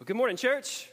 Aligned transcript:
Well, 0.00 0.06
good 0.06 0.16
morning, 0.16 0.36
church. 0.36 0.90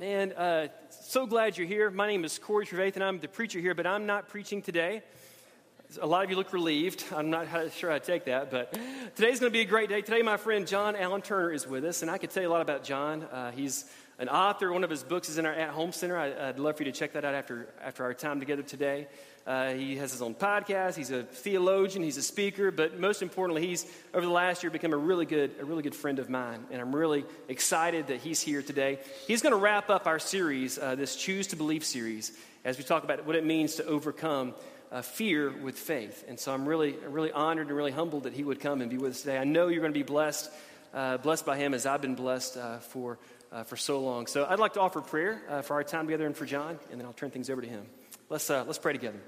Man, 0.00 0.32
uh, 0.32 0.68
so 0.88 1.26
glad 1.26 1.58
you're 1.58 1.66
here. 1.66 1.90
My 1.90 2.06
name 2.06 2.24
is 2.24 2.38
Corey 2.38 2.64
Trevathan. 2.64 3.02
I'm 3.02 3.20
the 3.20 3.28
preacher 3.28 3.60
here, 3.60 3.74
but 3.74 3.86
I'm 3.86 4.06
not 4.06 4.30
preaching 4.30 4.62
today. 4.62 5.02
A 6.00 6.06
lot 6.06 6.24
of 6.24 6.30
you 6.30 6.36
look 6.36 6.54
relieved. 6.54 7.04
I'm 7.14 7.28
not 7.28 7.46
sure 7.74 7.90
to 7.90 8.00
take 8.00 8.24
that, 8.24 8.50
but 8.50 8.72
today's 9.14 9.38
going 9.38 9.52
to 9.52 9.56
be 9.56 9.60
a 9.60 9.66
great 9.66 9.90
day. 9.90 10.00
Today, 10.00 10.22
my 10.22 10.38
friend 10.38 10.66
John 10.66 10.96
Allen 10.96 11.20
Turner 11.20 11.52
is 11.52 11.66
with 11.66 11.84
us, 11.84 12.00
and 12.00 12.10
I 12.10 12.16
could 12.16 12.30
tell 12.30 12.42
you 12.42 12.48
a 12.48 12.50
lot 12.50 12.62
about 12.62 12.84
John. 12.84 13.24
Uh, 13.24 13.50
he's 13.50 13.84
an 14.18 14.28
author. 14.28 14.72
One 14.72 14.84
of 14.84 14.90
his 14.90 15.02
books 15.02 15.28
is 15.28 15.38
in 15.38 15.46
our 15.46 15.52
At 15.52 15.70
Home 15.70 15.92
Center. 15.92 16.16
I, 16.16 16.46
would 16.46 16.58
love 16.58 16.76
for 16.76 16.84
you 16.84 16.92
to 16.92 16.98
check 16.98 17.12
that 17.14 17.24
out 17.24 17.34
after, 17.34 17.68
after 17.82 18.04
our 18.04 18.14
time 18.14 18.40
together 18.40 18.62
today. 18.62 19.08
Uh, 19.46 19.72
he 19.72 19.96
has 19.96 20.10
his 20.10 20.22
own 20.22 20.34
podcast. 20.34 20.94
He's 20.94 21.10
a 21.10 21.22
theologian. 21.22 22.02
He's 22.02 22.16
a 22.16 22.22
speaker. 22.22 22.70
But 22.70 22.98
most 22.98 23.20
importantly, 23.20 23.66
he's 23.66 23.86
over 24.14 24.24
the 24.24 24.32
last 24.32 24.62
year 24.62 24.70
become 24.70 24.92
a 24.94 24.96
really 24.96 25.26
good, 25.26 25.52
a 25.60 25.64
really 25.64 25.82
good 25.82 25.94
friend 25.94 26.18
of 26.18 26.30
mine. 26.30 26.64
And 26.70 26.80
I'm 26.80 26.94
really 26.94 27.24
excited 27.48 28.06
that 28.06 28.20
he's 28.20 28.40
here 28.40 28.62
today. 28.62 28.98
He's 29.26 29.42
going 29.42 29.52
to 29.52 29.58
wrap 29.58 29.90
up 29.90 30.06
our 30.06 30.18
series, 30.18 30.78
uh, 30.78 30.94
this 30.94 31.16
Choose 31.16 31.48
to 31.48 31.56
Believe 31.56 31.84
series, 31.84 32.32
as 32.64 32.78
we 32.78 32.84
talk 32.84 33.04
about 33.04 33.26
what 33.26 33.36
it 33.36 33.44
means 33.44 33.74
to 33.74 33.84
overcome 33.84 34.54
uh, 34.90 35.02
fear 35.02 35.50
with 35.50 35.76
faith. 35.76 36.24
And 36.28 36.38
so 36.38 36.54
I'm 36.54 36.66
really, 36.66 36.92
really 37.08 37.32
honored 37.32 37.66
and 37.66 37.76
really 37.76 37.92
humbled 37.92 38.22
that 38.22 38.32
he 38.32 38.44
would 38.44 38.60
come 38.60 38.80
and 38.80 38.88
be 38.90 38.96
with 38.96 39.12
us 39.12 39.20
today. 39.22 39.36
I 39.36 39.44
know 39.44 39.68
you're 39.68 39.80
going 39.80 39.92
to 39.92 39.98
be 39.98 40.04
blessed, 40.04 40.50
uh, 40.94 41.18
blessed 41.18 41.44
by 41.44 41.58
him 41.58 41.74
as 41.74 41.84
I've 41.84 42.00
been 42.00 42.14
blessed 42.14 42.56
uh, 42.56 42.78
for, 42.78 43.18
uh, 43.54 43.62
for 43.62 43.76
so 43.76 44.00
long. 44.00 44.26
So 44.26 44.44
I'd 44.44 44.58
like 44.58 44.74
to 44.74 44.80
offer 44.80 45.00
prayer 45.00 45.62
for 45.62 45.74
our 45.74 45.84
time 45.84 46.06
together 46.06 46.26
and 46.26 46.36
for 46.36 46.44
John, 46.44 46.78
and 46.90 47.00
then 47.00 47.06
I'll 47.06 47.14
turn 47.14 47.30
things 47.30 47.48
over 47.48 47.62
to 47.62 47.68
him. 47.68 47.86
Let's, 48.28 48.50
let's 48.50 48.78
pray 48.78 48.92
together. 48.92 49.20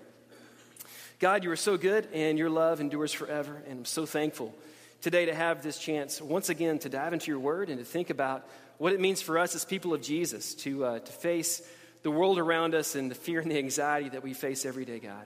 God, 1.19 1.45
you 1.45 1.51
are 1.51 1.57
so 1.57 1.79
good 1.79 2.09
and 2.13 2.39
your 2.39 2.51
love 2.51 2.81
endures 2.81 3.13
forever. 3.13 3.63
And 3.69 3.79
I'm 3.79 3.85
so 3.87 4.05
thankful 4.05 4.55
today 5.01 5.27
to 5.27 5.35
have 5.35 5.63
this 5.63 5.79
chance 5.79 6.21
once 6.21 6.51
again 6.51 6.79
to 6.81 6.91
dive 6.91 7.15
into 7.15 7.31
your 7.31 7.41
word 7.41 7.71
and 7.71 7.79
to 7.79 7.85
think 7.85 8.11
about 8.11 8.47
what 8.77 8.93
it 8.93 9.01
means 9.01 9.23
for 9.23 9.39
us 9.39 9.55
as 9.55 9.65
people 9.65 9.95
of 9.95 10.03
Jesus 10.03 10.55
to, 10.57 10.85
uh, 10.85 10.99
to 10.99 11.13
face 11.13 11.67
the 12.03 12.11
world 12.11 12.39
around 12.39 12.75
us 12.75 12.95
and 12.97 13.11
the 13.11 13.15
fear 13.15 13.41
and 13.41 13.51
the 13.51 13.57
anxiety 13.57 14.11
that 14.11 14.23
we 14.23 14.35
face 14.35 14.67
every 14.67 14.85
day, 14.85 14.99
God, 14.99 15.25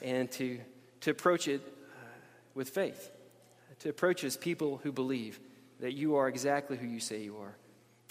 and 0.00 0.30
to, 0.32 0.60
to 1.00 1.10
approach 1.10 1.48
it 1.48 1.60
uh, 1.60 2.06
with 2.54 2.68
faith, 2.70 3.10
to 3.80 3.88
approach 3.88 4.22
as 4.22 4.36
people 4.36 4.78
who 4.84 4.92
believe 4.92 5.40
that 5.80 5.92
you 5.92 6.16
are 6.16 6.28
exactly 6.28 6.76
who 6.76 6.86
you 6.86 7.00
say 7.00 7.22
you 7.22 7.36
are. 7.38 7.56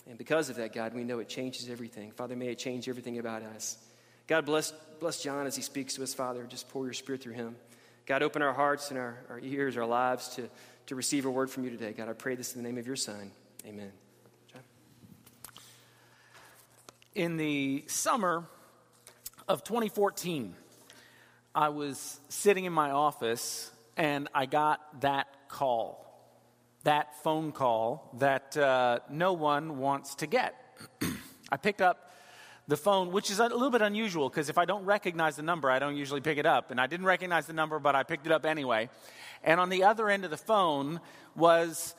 And 0.08 0.18
because 0.18 0.50
of 0.50 0.58
that, 0.58 0.74
God, 0.74 0.94
we 0.94 1.04
know 1.04 1.20
it 1.20 1.30
changes 1.30 1.70
everything. 1.70 2.12
Father, 2.12 2.36
may 2.36 2.48
it 2.48 2.60
change 2.60 2.88
everything 2.88 3.18
about 3.18 3.42
us. 3.42 3.78
God 4.28 4.46
bless, 4.46 4.72
bless 5.00 5.22
John 5.22 5.48
as 5.48 5.56
he 5.56 5.62
speaks 5.62 5.96
to 5.96 6.04
us, 6.04 6.14
Father. 6.14 6.44
Just 6.44 6.70
pour 6.70 6.86
your 6.86 6.94
spirit 6.94 7.22
through 7.22 7.34
him. 7.34 7.56
God, 8.06 8.22
open 8.22 8.42
our 8.42 8.54
hearts 8.54 8.92
and 8.92 9.00
our, 9.00 9.18
our 9.30 9.40
ears, 9.40 9.78
our 9.78 9.86
lives 9.86 10.30
to, 10.36 10.48
to 10.88 10.96
receive 10.96 11.26
a 11.26 11.32
word 11.32 11.50
from 11.50 11.64
you 11.64 11.72
today. 11.72 11.92
God, 11.92 12.08
I 12.08 12.14
pray 12.14 12.36
this 12.36 12.56
in 12.56 12.62
the 12.62 12.68
name 12.68 12.78
of 12.78 12.86
your 12.86 12.96
Son. 12.96 13.32
Amen. 13.66 13.92
John? 14.52 14.62
In 17.16 17.38
the 17.38 17.84
summer 17.88 18.46
of 19.48 19.64
2014, 19.64 20.56
I 21.56 21.70
was 21.70 22.20
sitting 22.30 22.66
in 22.66 22.74
my 22.74 22.92
office 22.92 23.72
and 23.98 24.28
I 24.34 24.46
got 24.46 25.02
that 25.02 25.28
call, 25.48 26.05
that 26.86 27.22
phone 27.24 27.52
call 27.52 28.10
that 28.20 28.56
uh, 28.56 29.00
no 29.10 29.34
one 29.34 29.80
wants 29.80 30.16
to 30.16 30.28
get. 30.28 30.56
I 31.52 31.58
picked 31.58 31.82
up 31.82 32.12
the 32.68 32.78
phone, 32.78 33.12
which 33.12 33.30
is 33.32 33.40
a 33.40 33.44
little 33.44 33.72
bit 33.72 33.82
unusual 33.82 34.30
because 34.30 34.50
if 34.50 34.58
I 34.58 34.66
don't 34.66 34.86
recognize 34.86 35.36
the 35.36 35.44
number, 35.44 35.70
I 35.70 35.80
don't 35.80 35.98
usually 35.98 36.22
pick 36.22 36.38
it 36.38 36.46
up. 36.46 36.72
And 36.72 36.80
I 36.80 36.88
didn't 36.88 37.08
recognize 37.08 37.48
the 37.48 37.54
number, 37.54 37.80
but 37.80 37.96
I 37.96 38.04
picked 38.04 38.28
it 38.28 38.32
up 38.32 38.46
anyway. 38.46 38.90
And 39.44 39.60
on 39.60 39.70
the 39.70 39.84
other 39.84 40.10
end 40.10 40.26
of 40.26 40.32
the 40.32 40.38
phone 40.38 41.02
was, 41.36 41.96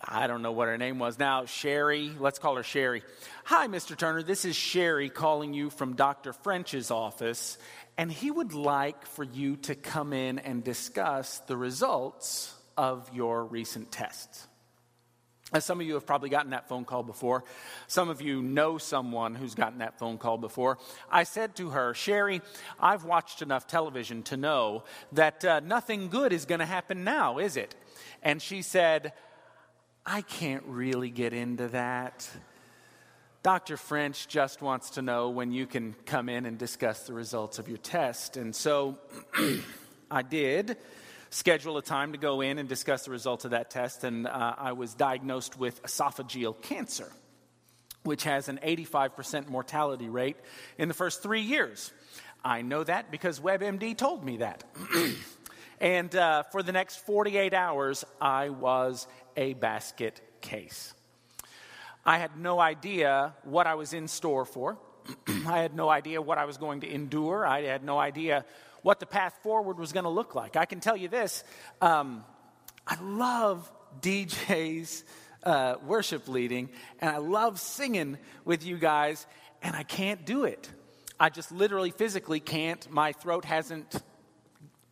I 0.00 0.28
don't 0.28 0.42
know 0.42 0.52
what 0.52 0.68
her 0.68 0.78
name 0.78 1.00
was 1.00 1.18
now, 1.18 1.46
Sherry. 1.46 2.12
Let's 2.18 2.38
call 2.38 2.56
her 2.56 2.62
Sherry. 2.62 3.02
Hi, 3.44 3.66
Mr. 3.66 3.96
Turner. 3.96 4.22
This 4.22 4.44
is 4.44 4.54
Sherry 4.54 5.08
calling 5.08 5.52
you 5.52 5.68
from 5.68 5.94
Dr. 5.94 6.32
French's 6.32 6.92
office. 6.92 7.58
And 7.98 8.12
he 8.12 8.30
would 8.30 8.54
like 8.54 9.04
for 9.06 9.24
you 9.24 9.56
to 9.56 9.74
come 9.74 10.12
in 10.12 10.38
and 10.38 10.62
discuss 10.62 11.40
the 11.40 11.56
results 11.56 12.52
of 12.76 13.10
your 13.14 13.44
recent 13.44 13.90
tests. 13.90 14.46
As 15.52 15.64
some 15.64 15.80
of 15.80 15.86
you 15.86 15.94
have 15.94 16.06
probably 16.06 16.28
gotten 16.28 16.50
that 16.50 16.68
phone 16.68 16.84
call 16.84 17.04
before. 17.04 17.44
Some 17.86 18.08
of 18.08 18.20
you 18.20 18.42
know 18.42 18.78
someone 18.78 19.36
who's 19.36 19.54
gotten 19.54 19.78
that 19.78 19.96
phone 19.96 20.18
call 20.18 20.38
before. 20.38 20.78
I 21.08 21.22
said 21.22 21.54
to 21.56 21.70
her, 21.70 21.94
Sherry, 21.94 22.42
I've 22.80 23.04
watched 23.04 23.42
enough 23.42 23.68
television 23.68 24.24
to 24.24 24.36
know 24.36 24.82
that 25.12 25.44
uh, 25.44 25.60
nothing 25.60 26.08
good 26.08 26.32
is 26.32 26.46
going 26.46 26.58
to 26.58 26.66
happen 26.66 27.04
now, 27.04 27.38
is 27.38 27.56
it? 27.56 27.76
And 28.24 28.42
she 28.42 28.60
said, 28.60 29.12
I 30.04 30.22
can't 30.22 30.64
really 30.66 31.10
get 31.10 31.32
into 31.32 31.68
that. 31.68 32.28
Dr. 33.44 33.76
French 33.76 34.26
just 34.26 34.60
wants 34.60 34.90
to 34.90 35.02
know 35.02 35.30
when 35.30 35.52
you 35.52 35.68
can 35.68 35.94
come 36.06 36.28
in 36.28 36.46
and 36.46 36.58
discuss 36.58 37.06
the 37.06 37.12
results 37.12 37.60
of 37.60 37.68
your 37.68 37.78
test. 37.78 38.36
And 38.36 38.54
so 38.54 38.98
I 40.10 40.22
did 40.22 40.76
schedule 41.36 41.76
a 41.76 41.82
time 41.82 42.12
to 42.12 42.18
go 42.18 42.40
in 42.40 42.56
and 42.56 42.66
discuss 42.66 43.04
the 43.04 43.10
results 43.10 43.44
of 43.44 43.50
that 43.50 43.68
test, 43.70 44.04
and 44.04 44.26
uh, 44.26 44.54
I 44.56 44.72
was 44.72 44.94
diagnosed 44.94 45.58
with 45.58 45.82
esophageal 45.82 46.60
cancer, 46.62 47.12
which 48.04 48.24
has 48.24 48.48
an 48.48 48.58
85% 48.64 49.48
mortality 49.48 50.08
rate 50.08 50.38
in 50.78 50.88
the 50.88 50.94
first 50.94 51.22
three 51.22 51.42
years. 51.42 51.92
I 52.42 52.62
know 52.62 52.82
that 52.82 53.10
because 53.10 53.38
WebMD 53.38 53.98
told 53.98 54.24
me 54.24 54.38
that. 54.38 54.64
and 55.80 56.14
uh, 56.16 56.44
for 56.44 56.62
the 56.62 56.72
next 56.72 57.04
48 57.04 57.52
hours, 57.52 58.02
I 58.18 58.48
was 58.48 59.06
a 59.36 59.52
basket 59.52 60.22
case. 60.40 60.94
I 62.06 62.16
had 62.16 62.38
no 62.38 62.58
idea 62.58 63.34
what 63.42 63.66
I 63.66 63.74
was 63.74 63.92
in 63.92 64.08
store 64.08 64.46
for. 64.46 64.78
I 65.28 65.58
had 65.58 65.74
no 65.74 65.90
idea 65.90 66.22
what 66.22 66.38
I 66.38 66.46
was 66.46 66.56
going 66.56 66.80
to 66.80 66.90
endure. 66.90 67.46
I 67.46 67.62
had 67.62 67.84
no 67.84 67.98
idea 67.98 68.46
what 68.82 69.00
the 69.00 69.06
path 69.06 69.38
forward 69.42 69.78
was 69.78 69.92
going 69.92 70.04
to 70.04 70.10
look 70.10 70.34
like. 70.34 70.56
I 70.56 70.64
can 70.64 70.80
tell 70.80 70.96
you 70.96 71.08
this 71.08 71.44
um, 71.80 72.24
I 72.86 73.00
love 73.02 73.70
DJ's 74.00 75.04
uh, 75.42 75.76
worship 75.84 76.28
leading, 76.28 76.68
and 77.00 77.10
I 77.10 77.18
love 77.18 77.60
singing 77.60 78.18
with 78.44 78.64
you 78.64 78.76
guys, 78.78 79.26
and 79.62 79.74
I 79.74 79.82
can't 79.82 80.24
do 80.24 80.44
it. 80.44 80.68
I 81.18 81.30
just 81.30 81.50
literally 81.50 81.90
physically 81.90 82.40
can't. 82.40 82.90
My 82.90 83.12
throat 83.12 83.44
hasn't 83.44 84.02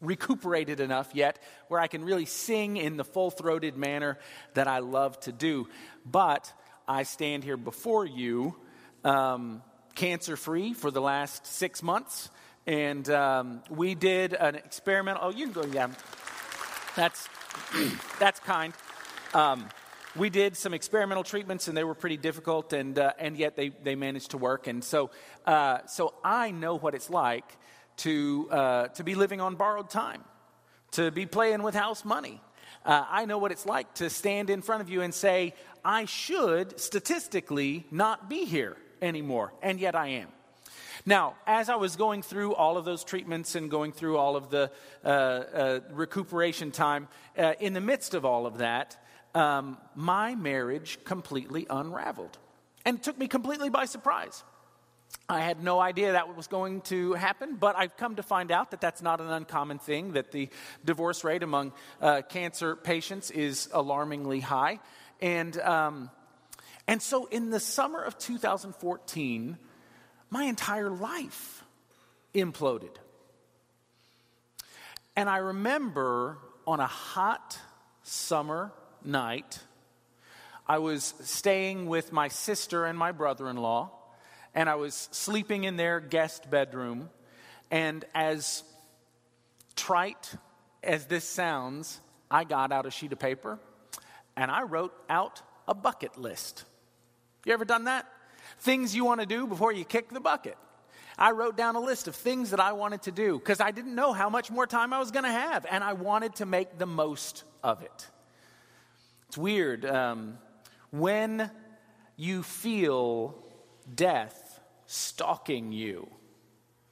recuperated 0.01 0.81
enough 0.81 1.11
yet 1.15 1.39
where 1.69 1.81
I 1.81 1.87
can 1.87 2.05
really 2.05 2.27
sing 2.27 2.77
in 2.77 2.97
the 2.97 3.05
full 3.05 3.31
throated 3.31 3.77
manner 3.77 4.19
that 4.55 4.69
I 4.69 4.79
love 4.79 5.19
to 5.21 5.33
do. 5.33 5.69
But 6.05 6.53
I 6.87 7.03
stand 7.03 7.45
here 7.45 7.57
before 7.57 8.05
you 8.05 8.57
um, 9.05 9.63
cancer 9.95 10.37
free 10.37 10.73
for 10.73 10.91
the 10.91 11.01
last 11.01 11.47
six 11.47 11.83
months. 11.83 12.31
And 12.67 13.09
um, 13.11 13.63
we 13.69 13.95
did 13.95 14.33
an 14.33 14.55
experiment. 14.55 15.19
Oh, 15.21 15.31
you 15.31 15.51
can 15.51 15.53
go, 15.53 15.67
yeah. 15.67 15.89
That's, 16.97 17.29
that's 18.19 18.41
kind. 18.41 18.73
Um, 19.35 19.69
we 20.17 20.31
did 20.31 20.57
some 20.57 20.75
experimental 20.75 21.25
treatments 21.25 21.67
and 21.67 21.77
they 21.77 21.85
were 21.85 21.95
pretty 21.95 22.17
difficult 22.17 22.73
and, 22.73 22.99
uh, 22.99 23.13
and 23.19 23.37
yet 23.37 23.57
they, 23.57 23.71
they 23.71 23.97
managed 23.97 24.31
to 24.31 24.39
work 24.39 24.67
and 24.67 24.83
so, 24.83 25.11
uh, 25.47 25.79
so 25.87 26.15
i 26.23 26.51
know 26.51 26.77
what 26.77 26.95
it's 26.95 27.11
like 27.11 27.45
to, 27.97 28.49
uh, 28.51 28.89
to 28.89 29.05
be 29.05 29.15
living 29.15 29.41
on 29.41 29.57
borrowed 29.57 29.91
time 29.91 30.23
to 30.93 31.11
be 31.11 31.27
playing 31.27 31.63
with 31.63 31.75
house 31.75 32.05
money 32.05 32.41
uh, 32.85 33.05
i 33.09 33.25
know 33.25 33.39
what 33.39 33.51
it's 33.51 33.67
like 33.67 33.93
to 33.95 34.09
stand 34.09 34.51
in 34.51 34.63
front 34.63 34.83
of 34.83 34.89
you 34.89 35.03
and 35.03 35.13
say 35.13 35.53
i 35.85 36.05
should 36.05 36.79
statistically 36.79 37.85
not 37.91 38.29
be 38.29 38.45
here 38.45 38.77
anymore 39.03 39.53
and 39.63 39.81
yet 39.81 39.95
i 39.95 40.07
am 40.09 40.29
now, 41.07 41.35
as 41.47 41.69
I 41.69 41.77
was 41.77 41.97
going 41.97 42.23
through 42.23 42.55
all 42.55 42.79
of 42.79 42.87
those 42.87 43.05
treatments 43.05 43.55
and 43.55 43.71
going 43.71 43.93
through 43.93 44.17
all 44.17 44.37
of 44.37 44.49
the 44.49 44.71
uh, 45.05 45.09
uh, 45.09 45.81
recuperation 45.93 46.71
time, 46.71 47.09
uh, 47.37 47.53
in 47.61 47.75
the 47.75 47.81
midst 47.81 48.15
of 48.15 48.25
all 48.25 48.47
of 48.47 48.59
that, 48.59 48.97
um, 49.35 49.77
my 49.95 50.35
marriage 50.35 50.99
completely 51.05 51.67
unraveled. 51.69 52.39
And 52.87 53.03
took 53.03 53.19
me 53.19 53.29
completely 53.29 53.69
by 53.69 53.85
surprise. 53.85 54.43
I 55.29 55.41
had 55.41 55.63
no 55.63 55.79
idea 55.79 56.13
that 56.13 56.35
was 56.35 56.47
going 56.47 56.81
to 56.83 57.13
happen, 57.15 57.57
but 57.57 57.77
I've 57.77 57.97
come 57.97 58.17
to 58.17 58.23
find 58.23 58.51
out 58.51 58.71
that 58.71 58.81
that's 58.81 59.03
not 59.03 59.21
an 59.21 59.31
uncommon 59.31 59.79
thing, 59.79 60.13
that 60.13 60.33
the 60.33 60.49
divorce 60.85 61.23
rate 61.23 61.43
among 61.43 61.73
uh, 62.01 62.23
cancer 62.23 62.77
patients 62.77 63.31
is 63.31 63.69
alarmingly 63.73 64.41
high. 64.41 64.81
And, 65.21 65.59
um, 65.61 66.11
and 66.89 67.01
so 67.01 67.27
in 67.27 67.51
the 67.51 67.61
summer 67.61 68.03
of 68.03 68.19
2014, 68.19 69.59
my 70.35 70.47
entire 70.47 70.91
life 70.91 71.63
imploded. 72.35 72.91
And 75.15 75.31
I 75.31 75.37
remember 75.37 76.39
on 76.67 76.81
a 76.81 76.89
hot 76.89 77.57
summer 78.03 78.73
night, 79.05 79.61
I 80.67 80.79
was 80.79 81.15
staying 81.21 81.87
with 81.87 82.13
my 82.13 82.27
sister 82.27 82.85
and 82.85 82.99
my 82.99 83.13
brother 83.13 83.49
in 83.49 83.57
law, 83.57 83.93
and 84.57 84.69
I 84.69 84.75
was 84.75 85.09
sleeping 85.13 85.63
in 85.63 85.77
their 85.77 86.01
guest 86.01 86.51
bedroom. 86.51 87.11
And 87.71 88.05
as 88.13 88.65
trite 89.77 90.35
as 90.83 91.07
this 91.07 91.25
sounds, 91.25 92.01
I 92.29 92.43
got 92.43 92.73
out 92.73 92.87
a 92.87 92.91
sheet 92.91 93.13
of 93.13 93.21
paper 93.21 93.61
and 94.37 94.51
I 94.51 94.63
wrote 94.63 94.95
out 95.09 95.43
a 95.69 95.75
bucket 95.75 96.19
list. 96.19 96.65
You 97.47 97.53
ever 97.53 97.65
done 97.65 97.85
that? 97.85 98.09
Things 98.65 98.97
you 98.97 99.05
want 99.05 99.21
to 99.21 99.27
do 99.27 99.47
before 99.47 99.73
you 99.73 99.85
kick 99.85 100.09
the 100.09 100.21
bucket. 100.21 100.57
I 101.19 101.33
wrote 101.33 101.55
down 101.55 101.77
a 101.77 101.81
list 101.81 102.09
of 102.09 102.17
things 102.17 102.51
that 102.51 102.61
I 102.61 102.73
wanted 102.73 103.03
to 103.03 103.13
do 103.13 103.39
because 103.39 103.61
I 103.61 103.73
didn't 103.73 103.95
know 103.95 104.15
how 104.15 104.31
much 104.31 104.51
more 104.51 104.67
time 104.67 104.95
I 104.95 104.99
was 104.99 105.11
going 105.11 105.27
to 105.27 105.31
have, 105.31 105.67
and 105.71 105.85
I 105.85 105.93
wanted 105.93 106.37
to 106.37 106.47
make 106.47 106.79
the 106.79 106.87
most 106.87 107.45
of 107.63 107.83
it. 107.83 108.09
It's 109.29 109.37
weird. 109.37 109.85
Um, 109.85 110.39
when 110.91 111.51
you 112.17 112.43
feel 112.43 113.35
death 113.95 114.61
stalking 114.87 115.73
you, 115.73 116.09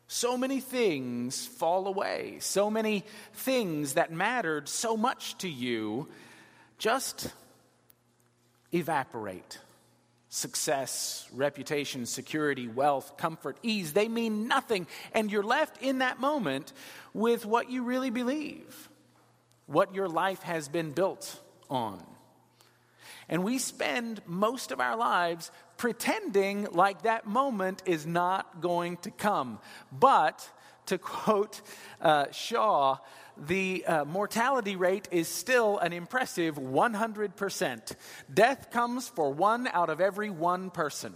so 0.08 0.36
many 0.36 0.60
things 0.60 1.46
fall 1.46 1.86
away. 1.86 2.36
So 2.40 2.70
many 2.70 3.02
things 3.32 3.94
that 3.94 4.12
mattered 4.12 4.68
so 4.68 4.94
much 4.94 5.38
to 5.38 5.48
you 5.48 6.08
just 6.76 7.32
evaporate. 8.75 9.58
Success, 10.34 11.29
reputation, 11.34 12.06
security, 12.06 12.67
wealth, 12.67 13.19
comfort, 13.19 13.58
ease, 13.62 13.93
they 13.93 14.08
mean 14.08 14.49
nothing. 14.49 14.87
And 15.12 15.31
you're 15.31 15.43
left 15.43 15.82
in 15.82 15.99
that 15.99 16.20
moment 16.20 16.73
with 17.12 17.44
what 17.44 17.69
you 17.70 17.82
really 17.82 18.08
believe, 18.08 18.88
what 19.67 19.94
your 19.94 20.08
life 20.08 20.40
has 20.40 20.69
been 20.69 20.93
built 20.93 21.38
on. 21.69 22.02
And 23.29 23.44
we 23.44 23.58
spend 23.58 24.23
most 24.25 24.73
of 24.73 24.81
our 24.81 24.96
lives 24.96 25.50
pretending 25.76 26.67
like 26.73 27.02
that 27.02 27.26
moment 27.26 27.82
is 27.85 28.06
not 28.06 28.62
going 28.62 28.96
to 29.02 29.11
come. 29.11 29.58
But, 29.93 30.49
to 30.87 30.96
quote 30.96 31.61
uh, 32.00 32.31
Shaw, 32.32 32.96
the 33.46 33.84
uh, 33.86 34.04
mortality 34.04 34.76
rate 34.76 35.08
is 35.10 35.28
still 35.28 35.78
an 35.78 35.92
impressive 35.92 36.56
100%. 36.56 37.96
Death 38.32 38.70
comes 38.70 39.08
for 39.08 39.32
one 39.32 39.68
out 39.68 39.90
of 39.90 40.00
every 40.00 40.30
one 40.30 40.70
person. 40.70 41.14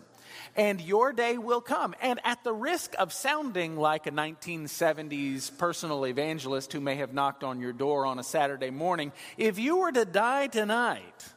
And 0.56 0.80
your 0.80 1.12
day 1.12 1.38
will 1.38 1.60
come. 1.60 1.94
And 2.00 2.20
at 2.24 2.42
the 2.42 2.52
risk 2.52 2.94
of 2.98 3.12
sounding 3.12 3.76
like 3.76 4.06
a 4.06 4.10
1970s 4.10 5.56
personal 5.56 6.04
evangelist 6.04 6.72
who 6.72 6.80
may 6.80 6.96
have 6.96 7.14
knocked 7.14 7.44
on 7.44 7.60
your 7.60 7.72
door 7.72 8.06
on 8.06 8.18
a 8.18 8.24
Saturday 8.24 8.70
morning, 8.70 9.12
if 9.36 9.58
you 9.58 9.78
were 9.78 9.92
to 9.92 10.04
die 10.04 10.48
tonight, 10.48 11.28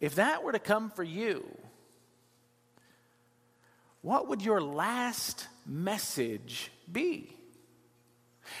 if 0.00 0.14
that 0.14 0.42
were 0.42 0.52
to 0.52 0.58
come 0.58 0.90
for 0.90 1.02
you, 1.02 1.44
what 4.02 4.28
would 4.28 4.40
your 4.40 4.62
last 4.62 5.46
message 5.66 6.70
be? 6.90 7.36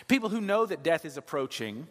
People 0.08 0.28
who 0.28 0.40
know 0.40 0.66
that 0.66 0.82
death 0.82 1.04
is 1.04 1.16
approaching 1.16 1.86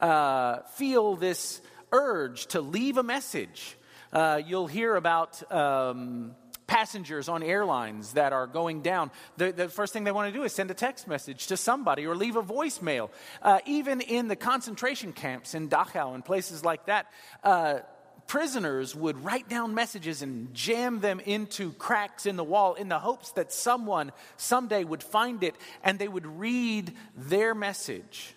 uh, 0.00 0.60
feel 0.74 1.16
this 1.16 1.60
urge 1.92 2.46
to 2.48 2.60
leave 2.60 2.98
a 2.98 3.02
message. 3.02 3.76
Uh, 4.12 4.40
you'll 4.44 4.66
hear 4.66 4.96
about 4.96 5.52
um, 5.52 6.34
passengers 6.66 7.28
on 7.28 7.42
airlines 7.42 8.14
that 8.14 8.32
are 8.32 8.46
going 8.46 8.82
down. 8.82 9.10
The, 9.36 9.52
the, 9.52 9.68
first 9.68 9.92
thing 9.92 10.04
they 10.04 10.12
want 10.12 10.32
to 10.32 10.38
do 10.38 10.44
is 10.44 10.52
send 10.52 10.70
a 10.70 10.74
text 10.74 11.06
message 11.06 11.48
to 11.48 11.56
somebody 11.56 12.06
or 12.06 12.16
leave 12.16 12.36
a 12.36 12.42
voicemail. 12.42 13.10
Uh, 13.42 13.60
even 13.66 14.00
in 14.00 14.28
the 14.28 14.36
concentration 14.36 15.12
camps 15.12 15.54
in 15.54 15.68
Dachau 15.68 16.14
and 16.14 16.24
places 16.24 16.64
like 16.64 16.86
that, 16.86 17.06
uh, 17.42 17.80
prisoners 18.26 18.94
would 18.94 19.24
write 19.24 19.48
down 19.48 19.74
messages 19.74 20.22
and 20.22 20.52
jam 20.54 21.00
them 21.00 21.20
into 21.20 21.72
cracks 21.72 22.26
in 22.26 22.36
the 22.36 22.44
wall 22.44 22.74
in 22.74 22.88
the 22.88 22.98
hopes 22.98 23.32
that 23.32 23.52
someone 23.52 24.12
someday 24.36 24.84
would 24.84 25.02
find 25.02 25.42
it 25.42 25.54
and 25.82 25.98
they 25.98 26.08
would 26.08 26.26
read 26.26 26.92
their 27.16 27.54
message. 27.54 28.34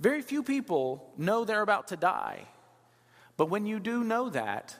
Very 0.00 0.22
few 0.22 0.42
people 0.42 1.12
know 1.16 1.44
they're 1.44 1.62
about 1.62 1.88
to 1.88 1.96
die. 1.96 2.46
But 3.36 3.46
when 3.46 3.66
you 3.66 3.80
do 3.80 4.04
know 4.04 4.30
that, 4.30 4.76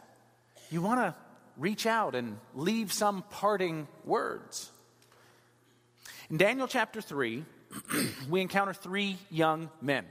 you 0.70 0.82
want 0.82 1.00
to 1.00 1.14
reach 1.56 1.86
out 1.86 2.14
and 2.14 2.38
leave 2.54 2.92
some 2.92 3.24
parting 3.30 3.88
words. 4.04 4.70
In 6.30 6.36
Daniel 6.36 6.68
chapter 6.68 7.00
3, 7.00 7.44
we 8.28 8.40
encounter 8.40 8.72
three 8.72 9.18
young 9.30 9.70
men. 9.80 10.04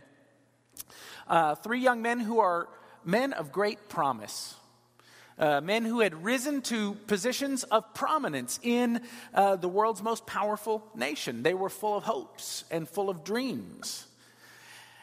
Uh, 1.27 1.55
three 1.55 1.79
young 1.79 2.01
men 2.01 2.19
who 2.19 2.39
are 2.39 2.67
men 3.07 3.33
of 3.33 3.51
great 3.51 3.89
promise. 3.89 4.53
Uh, 5.39 5.61
men 5.61 5.85
who 5.85 6.01
had 6.01 6.23
risen 6.23 6.61
to 6.63 6.95
positions 7.05 7.63
of 7.63 7.93
prominence 7.93 8.59
in 8.63 9.01
uh, 9.33 9.55
the 9.55 9.69
world's 9.69 10.01
most 10.01 10.25
powerful 10.25 10.83
nation. 10.95 11.43
They 11.43 11.53
were 11.53 11.69
full 11.69 11.95
of 11.95 12.03
hopes 12.03 12.63
and 12.71 12.89
full 12.89 13.09
of 13.09 13.23
dreams. 13.23 14.07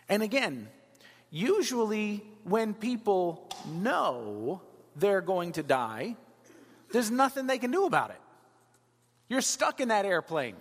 And 0.08 0.22
again, 0.24 0.68
usually 1.30 2.24
when 2.42 2.74
people 2.74 3.48
know 3.76 4.60
they're 4.96 5.20
going 5.20 5.52
to 5.52 5.62
die, 5.62 6.16
there's 6.92 7.12
nothing 7.12 7.46
they 7.46 7.58
can 7.58 7.70
do 7.70 7.86
about 7.86 8.10
it. 8.10 8.20
You're 9.28 9.40
stuck 9.40 9.80
in 9.80 9.88
that 9.88 10.04
airplane. 10.04 10.56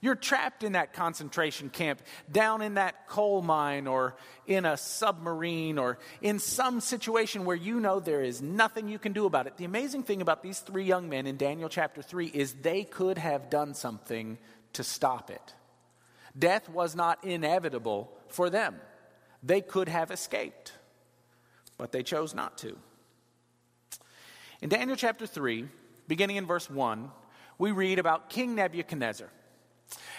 You're 0.00 0.14
trapped 0.14 0.62
in 0.62 0.72
that 0.72 0.92
concentration 0.92 1.70
camp, 1.70 2.00
down 2.30 2.62
in 2.62 2.74
that 2.74 3.08
coal 3.08 3.42
mine, 3.42 3.88
or 3.88 4.14
in 4.46 4.64
a 4.64 4.76
submarine, 4.76 5.76
or 5.76 5.98
in 6.22 6.38
some 6.38 6.80
situation 6.80 7.44
where 7.44 7.56
you 7.56 7.80
know 7.80 7.98
there 7.98 8.22
is 8.22 8.40
nothing 8.40 8.88
you 8.88 8.98
can 9.00 9.12
do 9.12 9.26
about 9.26 9.48
it. 9.48 9.56
The 9.56 9.64
amazing 9.64 10.04
thing 10.04 10.22
about 10.22 10.42
these 10.42 10.60
three 10.60 10.84
young 10.84 11.08
men 11.08 11.26
in 11.26 11.36
Daniel 11.36 11.68
chapter 11.68 12.00
3 12.00 12.26
is 12.26 12.52
they 12.52 12.84
could 12.84 13.18
have 13.18 13.50
done 13.50 13.74
something 13.74 14.38
to 14.74 14.84
stop 14.84 15.30
it. 15.30 15.54
Death 16.38 16.68
was 16.68 16.94
not 16.94 17.24
inevitable 17.24 18.12
for 18.28 18.50
them, 18.50 18.76
they 19.42 19.60
could 19.60 19.88
have 19.88 20.12
escaped, 20.12 20.72
but 21.76 21.90
they 21.90 22.04
chose 22.04 22.34
not 22.34 22.58
to. 22.58 22.76
In 24.60 24.68
Daniel 24.68 24.96
chapter 24.96 25.26
3, 25.26 25.66
beginning 26.06 26.36
in 26.36 26.46
verse 26.46 26.68
1, 26.70 27.10
we 27.58 27.72
read 27.72 27.98
about 27.98 28.30
King 28.30 28.54
Nebuchadnezzar 28.54 29.30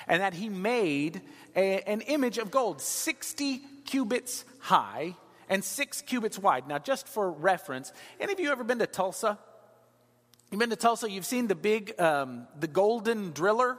and 0.08 0.22
that 0.22 0.34
he 0.34 0.50
made 0.50 1.22
a, 1.56 1.82
an 1.82 2.02
image 2.02 2.38
of 2.38 2.52
gold 2.52 2.82
60 2.82 3.62
cubits 3.86 4.46
high 4.60 5.16
and 5.50 5.64
six 5.64 6.02
cubits 6.02 6.38
wide. 6.38 6.68
Now, 6.68 6.78
just 6.78 7.08
for 7.08 7.32
reference, 7.32 7.92
any 8.20 8.34
of 8.34 8.40
you 8.40 8.52
ever 8.52 8.64
been 8.64 8.80
to 8.80 8.88
Tulsa? 8.88 9.38
You've 10.52 10.60
been 10.60 10.70
to 10.70 10.76
Tulsa, 10.76 11.10
you've 11.10 11.26
seen 11.26 11.48
the 11.48 11.56
big, 11.56 12.00
um, 12.00 12.48
the 12.60 12.68
golden 12.68 13.32
driller 13.32 13.78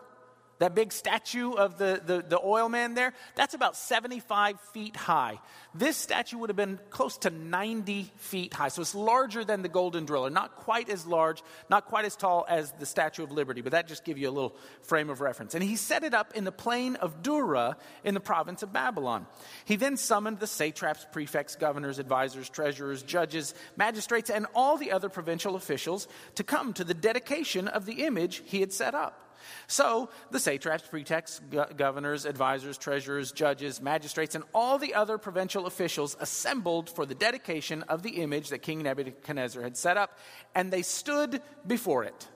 that 0.61 0.75
big 0.75 0.93
statue 0.93 1.53
of 1.55 1.79
the, 1.79 2.01
the, 2.05 2.23
the, 2.23 2.39
oil 2.39 2.69
man 2.69 2.93
there, 2.93 3.15
that's 3.35 3.55
about 3.55 3.77
75 3.77 4.61
feet 4.61 4.95
high. 4.95 5.41
This 5.75 5.97
statue 5.97 6.37
would 6.37 6.51
have 6.51 6.57
been 6.57 6.79
close 6.91 7.17
to 7.19 7.31
90 7.31 8.13
feet 8.17 8.53
high. 8.53 8.69
So 8.69 8.83
it's 8.83 8.95
larger 8.95 9.43
than 9.43 9.63
the 9.63 9.71
Golden 9.71 10.05
Driller. 10.05 10.29
Not 10.29 10.57
quite 10.57 10.91
as 10.91 11.07
large, 11.07 11.43
not 11.71 11.87
quite 11.87 12.05
as 12.05 12.15
tall 12.15 12.45
as 12.47 12.73
the 12.73 12.85
Statue 12.85 13.23
of 13.23 13.33
Liberty, 13.33 13.63
but 13.63 13.73
that 13.73 13.89
just 13.89 14.05
gives 14.05 14.21
you 14.21 14.29
a 14.29 14.31
little 14.31 14.55
frame 14.83 15.09
of 15.09 15.23
reference. 15.23 15.55
And 15.55 15.65
he 15.65 15.77
set 15.77 16.05
it 16.05 16.13
up 16.13 16.35
in 16.35 16.45
the 16.45 16.53
plain 16.53 16.97
of 16.97 17.23
Dura 17.23 17.79
in 18.05 18.13
the 18.13 18.21
province 18.21 18.63
of 18.63 18.71
Babylon. 18.71 19.27
He 19.65 19.77
then 19.77 19.97
summoned 19.97 20.41
the 20.41 20.47
satraps, 20.47 21.07
prefects, 21.11 21.57
governors, 21.57 21.99
advisors, 21.99 22.51
treasurers, 22.51 23.03
judges, 23.03 23.55
magistrates, 23.79 24.29
and 24.29 24.47
all 24.55 24.77
the 24.77 24.93
other 24.93 25.09
provincial 25.09 25.57
officials 25.57 26.07
to 26.35 26.45
come 26.45 26.75
to 26.75 26.85
the 26.85 26.93
dedication 26.93 27.67
of 27.67 27.87
the 27.87 28.05
image 28.05 28.43
he 28.45 28.61
had 28.61 28.75
set 28.75 28.95
up. 28.95 29.30
So 29.67 30.11
the 30.31 30.39
satraps, 30.39 30.87
prefects, 30.89 31.41
governors, 31.77 32.25
advisors, 32.25 32.79
treasurers, 32.79 33.33
judges, 33.33 33.81
magistrates, 33.81 34.35
and 34.35 34.45
all 34.55 34.79
the 34.79 34.95
other 34.95 35.19
provincial 35.19 35.67
officials 35.67 36.17
assembled 36.21 36.91
for 36.91 37.07
the 37.07 37.15
dedication 37.15 37.83
of 37.85 38.03
the 38.03 38.23
image 38.23 38.51
that 38.51 38.59
King 38.59 38.83
Nebuchadnezzar 38.83 39.63
had 39.63 39.77
set 39.77 39.97
up, 39.97 40.19
and 40.55 40.73
they 40.73 40.83
stood 40.83 41.41
before 41.67 42.05
it. 42.05 42.29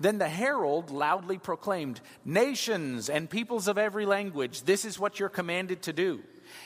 Then 0.00 0.18
the 0.18 0.28
herald 0.28 0.90
loudly 0.90 1.38
proclaimed, 1.38 2.00
Nations 2.24 3.08
and 3.08 3.28
peoples 3.28 3.68
of 3.68 3.78
every 3.78 4.06
language, 4.06 4.62
this 4.62 4.84
is 4.84 4.98
what 4.98 5.20
you're 5.20 5.28
commanded 5.28 5.82
to 5.82 5.92
do. 5.92 6.22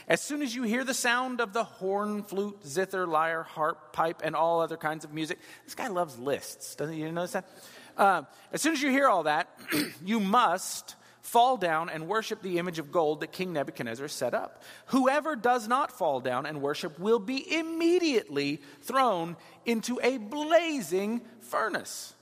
As 0.08 0.20
soon 0.20 0.42
as 0.42 0.54
you 0.54 0.62
hear 0.62 0.84
the 0.84 0.94
sound 0.94 1.40
of 1.40 1.52
the 1.52 1.64
horn, 1.64 2.22
flute, 2.22 2.58
zither, 2.66 3.06
lyre, 3.06 3.42
harp, 3.42 3.92
pipe, 3.92 4.20
and 4.24 4.34
all 4.34 4.60
other 4.60 4.76
kinds 4.76 5.04
of 5.04 5.12
music, 5.12 5.38
this 5.64 5.74
guy 5.74 5.88
loves 5.88 6.18
lists. 6.18 6.74
Doesn't 6.74 6.96
you 6.96 7.10
notice 7.12 7.32
that? 7.32 7.48
Uh, 7.96 8.22
as 8.52 8.60
soon 8.60 8.72
as 8.72 8.82
you 8.82 8.90
hear 8.90 9.08
all 9.08 9.22
that, 9.24 9.48
you 10.04 10.20
must 10.20 10.96
fall 11.26 11.56
down 11.56 11.90
and 11.90 12.06
worship 12.06 12.40
the 12.40 12.58
image 12.58 12.78
of 12.78 12.92
gold 12.92 13.20
that 13.20 13.32
King 13.32 13.52
Nebuchadnezzar 13.52 14.06
set 14.08 14.32
up. 14.32 14.62
Whoever 14.86 15.34
does 15.34 15.66
not 15.66 15.90
fall 15.90 16.20
down 16.20 16.46
and 16.46 16.62
worship 16.62 16.98
will 17.00 17.18
be 17.18 17.58
immediately 17.58 18.60
thrown 18.82 19.36
into 19.64 19.98
a 20.02 20.18
blazing 20.18 21.22
furnace. 21.40 22.14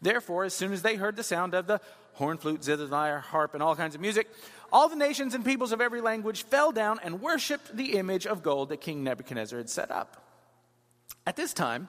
Therefore, 0.00 0.44
as 0.44 0.54
soon 0.54 0.72
as 0.72 0.82
they 0.82 0.94
heard 0.94 1.16
the 1.16 1.24
sound 1.24 1.54
of 1.54 1.66
the 1.66 1.80
horn, 2.14 2.38
flute, 2.38 2.62
zither, 2.62 3.18
harp, 3.18 3.54
and 3.54 3.62
all 3.62 3.74
kinds 3.74 3.94
of 3.94 4.00
music, 4.00 4.28
all 4.72 4.88
the 4.88 4.96
nations 4.96 5.34
and 5.34 5.44
peoples 5.44 5.72
of 5.72 5.80
every 5.80 6.00
language 6.00 6.44
fell 6.44 6.70
down 6.70 7.00
and 7.02 7.20
worshiped 7.20 7.76
the 7.76 7.96
image 7.96 8.26
of 8.26 8.42
gold 8.42 8.68
that 8.68 8.80
King 8.80 9.02
Nebuchadnezzar 9.02 9.58
had 9.58 9.68
set 9.68 9.90
up. 9.90 10.24
At 11.26 11.36
this 11.36 11.52
time, 11.52 11.88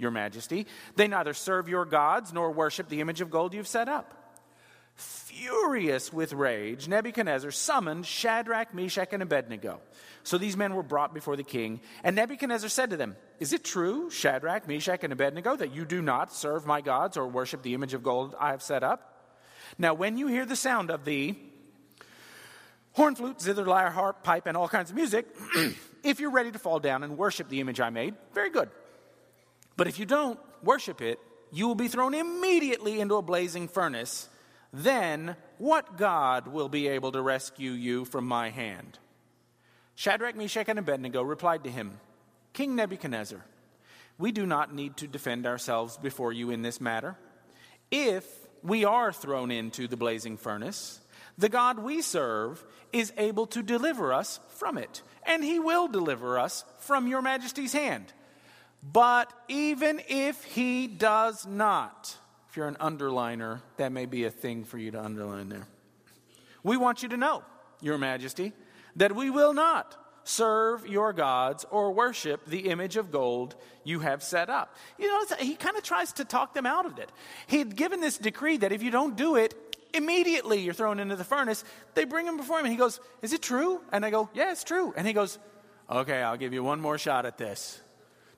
your 0.00 0.10
majesty. 0.10 0.66
They 0.96 1.08
neither 1.08 1.34
serve 1.34 1.68
your 1.68 1.84
gods 1.84 2.32
nor 2.32 2.50
worship 2.50 2.88
the 2.88 3.00
image 3.00 3.20
of 3.20 3.30
gold 3.30 3.54
you've 3.54 3.68
set 3.68 3.88
up. 3.88 4.16
Furious 4.94 6.12
with 6.12 6.32
rage, 6.32 6.88
Nebuchadnezzar 6.88 7.50
summoned 7.50 8.04
Shadrach, 8.04 8.74
Meshach, 8.74 9.12
and 9.12 9.22
Abednego. 9.22 9.80
So 10.24 10.36
these 10.36 10.56
men 10.56 10.74
were 10.74 10.82
brought 10.82 11.14
before 11.14 11.36
the 11.36 11.44
king, 11.44 11.80
and 12.04 12.14
Nebuchadnezzar 12.16 12.68
said 12.68 12.90
to 12.90 12.96
them, 12.96 13.16
Is 13.38 13.52
it 13.54 13.64
true, 13.64 14.10
Shadrach, 14.10 14.68
Meshach, 14.68 15.02
and 15.02 15.12
Abednego, 15.12 15.56
that 15.56 15.74
you 15.74 15.86
do 15.86 16.02
not 16.02 16.34
serve 16.34 16.66
my 16.66 16.82
gods 16.82 17.16
or 17.16 17.26
worship 17.26 17.62
the 17.62 17.72
image 17.72 17.94
of 17.94 18.02
gold 18.02 18.34
I 18.38 18.50
have 18.50 18.62
set 18.62 18.82
up? 18.82 19.10
Now, 19.78 19.94
when 19.94 20.18
you 20.18 20.26
hear 20.26 20.44
the 20.44 20.56
sound 20.56 20.90
of 20.90 21.04
the 21.04 21.36
horn, 22.92 23.14
flute, 23.14 23.40
zither, 23.40 23.64
lyre, 23.64 23.90
harp, 23.90 24.22
pipe, 24.22 24.46
and 24.46 24.56
all 24.56 24.68
kinds 24.68 24.90
of 24.90 24.96
music, 24.96 25.26
if 26.04 26.20
you're 26.20 26.30
ready 26.30 26.50
to 26.50 26.58
fall 26.58 26.80
down 26.80 27.02
and 27.02 27.16
worship 27.16 27.48
the 27.48 27.60
image 27.60 27.80
I 27.80 27.88
made, 27.90 28.14
very 28.34 28.50
good. 28.50 28.68
But 29.80 29.88
if 29.88 29.98
you 29.98 30.04
don't 30.04 30.38
worship 30.62 31.00
it, 31.00 31.18
you 31.50 31.66
will 31.66 31.74
be 31.74 31.88
thrown 31.88 32.12
immediately 32.12 33.00
into 33.00 33.14
a 33.14 33.22
blazing 33.22 33.66
furnace. 33.66 34.28
Then 34.74 35.36
what 35.56 35.96
God 35.96 36.48
will 36.48 36.68
be 36.68 36.88
able 36.88 37.12
to 37.12 37.22
rescue 37.22 37.70
you 37.70 38.04
from 38.04 38.28
my 38.28 38.50
hand? 38.50 38.98
Shadrach, 39.94 40.36
Meshach, 40.36 40.68
and 40.68 40.78
Abednego 40.78 41.22
replied 41.22 41.64
to 41.64 41.70
him, 41.70 41.98
King 42.52 42.76
Nebuchadnezzar, 42.76 43.42
we 44.18 44.32
do 44.32 44.44
not 44.44 44.74
need 44.74 44.98
to 44.98 45.06
defend 45.06 45.46
ourselves 45.46 45.96
before 45.96 46.34
you 46.34 46.50
in 46.50 46.60
this 46.60 46.78
matter. 46.78 47.16
If 47.90 48.26
we 48.62 48.84
are 48.84 49.14
thrown 49.14 49.50
into 49.50 49.88
the 49.88 49.96
blazing 49.96 50.36
furnace, 50.36 51.00
the 51.38 51.48
God 51.48 51.78
we 51.78 52.02
serve 52.02 52.62
is 52.92 53.14
able 53.16 53.46
to 53.46 53.62
deliver 53.62 54.12
us 54.12 54.40
from 54.58 54.76
it, 54.76 55.00
and 55.24 55.42
he 55.42 55.58
will 55.58 55.88
deliver 55.88 56.38
us 56.38 56.66
from 56.80 57.06
your 57.06 57.22
majesty's 57.22 57.72
hand. 57.72 58.12
But 58.82 59.32
even 59.48 60.00
if 60.08 60.42
he 60.44 60.86
does 60.86 61.46
not, 61.46 62.16
if 62.48 62.56
you're 62.56 62.68
an 62.68 62.76
underliner, 62.76 63.60
that 63.76 63.92
may 63.92 64.06
be 64.06 64.24
a 64.24 64.30
thing 64.30 64.64
for 64.64 64.78
you 64.78 64.90
to 64.92 65.02
underline 65.02 65.48
there. 65.48 65.66
We 66.62 66.76
want 66.76 67.02
you 67.02 67.08
to 67.10 67.16
know, 67.16 67.42
your 67.80 67.98
majesty, 67.98 68.52
that 68.96 69.14
we 69.14 69.30
will 69.30 69.52
not 69.52 69.96
serve 70.24 70.86
your 70.86 71.12
gods 71.12 71.64
or 71.70 71.92
worship 71.92 72.44
the 72.46 72.68
image 72.68 72.96
of 72.96 73.10
gold 73.10 73.56
you 73.84 74.00
have 74.00 74.22
set 74.22 74.48
up. 74.48 74.76
You 74.98 75.08
know, 75.08 75.36
he 75.38 75.56
kind 75.56 75.76
of 75.76 75.82
tries 75.82 76.12
to 76.14 76.24
talk 76.24 76.54
them 76.54 76.66
out 76.66 76.86
of 76.86 76.98
it. 76.98 77.10
He'd 77.46 77.76
given 77.76 78.00
this 78.00 78.18
decree 78.18 78.58
that 78.58 78.72
if 78.72 78.82
you 78.82 78.90
don't 78.90 79.16
do 79.16 79.36
it, 79.36 79.54
immediately 79.94 80.60
you're 80.60 80.74
thrown 80.74 81.00
into 81.00 81.16
the 81.16 81.24
furnace. 81.24 81.64
They 81.94 82.04
bring 82.04 82.26
him 82.26 82.36
before 82.36 82.58
him 82.58 82.66
and 82.66 82.72
he 82.72 82.78
goes, 82.78 83.00
Is 83.22 83.32
it 83.32 83.42
true? 83.42 83.80
And 83.92 84.04
they 84.04 84.10
go, 84.10 84.28
Yeah, 84.34 84.52
it's 84.52 84.64
true. 84.64 84.92
And 84.96 85.06
he 85.06 85.12
goes, 85.12 85.38
Okay, 85.90 86.22
I'll 86.22 86.36
give 86.36 86.52
you 86.52 86.62
one 86.62 86.80
more 86.80 86.98
shot 86.98 87.26
at 87.26 87.38
this. 87.38 87.80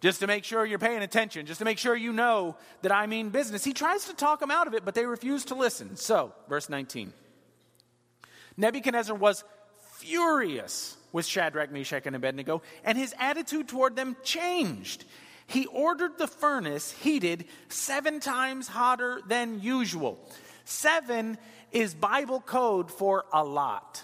Just 0.02 0.18
to 0.18 0.26
make 0.26 0.42
sure 0.42 0.66
you're 0.66 0.80
paying 0.80 1.02
attention, 1.02 1.46
just 1.46 1.60
to 1.60 1.64
make 1.64 1.78
sure 1.78 1.94
you 1.94 2.12
know 2.12 2.56
that 2.82 2.90
I 2.90 3.06
mean 3.06 3.30
business. 3.30 3.62
He 3.62 3.72
tries 3.72 4.06
to 4.06 4.14
talk 4.14 4.40
them 4.40 4.50
out 4.50 4.66
of 4.66 4.74
it, 4.74 4.84
but 4.84 4.96
they 4.96 5.06
refuse 5.06 5.44
to 5.46 5.54
listen. 5.54 5.96
So, 5.96 6.34
verse 6.48 6.68
19 6.68 7.12
Nebuchadnezzar 8.56 9.16
was 9.16 9.44
furious 9.98 10.96
with 11.12 11.24
Shadrach, 11.24 11.70
Meshach, 11.70 12.04
and 12.06 12.16
Abednego, 12.16 12.62
and 12.84 12.98
his 12.98 13.14
attitude 13.16 13.68
toward 13.68 13.94
them 13.94 14.16
changed. 14.24 15.04
He 15.46 15.66
ordered 15.66 16.18
the 16.18 16.26
furnace 16.26 16.90
heated 16.90 17.44
seven 17.68 18.18
times 18.18 18.66
hotter 18.66 19.20
than 19.28 19.60
usual. 19.62 20.18
Seven 20.64 21.38
is 21.70 21.94
Bible 21.94 22.40
code 22.40 22.90
for 22.90 23.24
a 23.32 23.44
lot. 23.44 24.02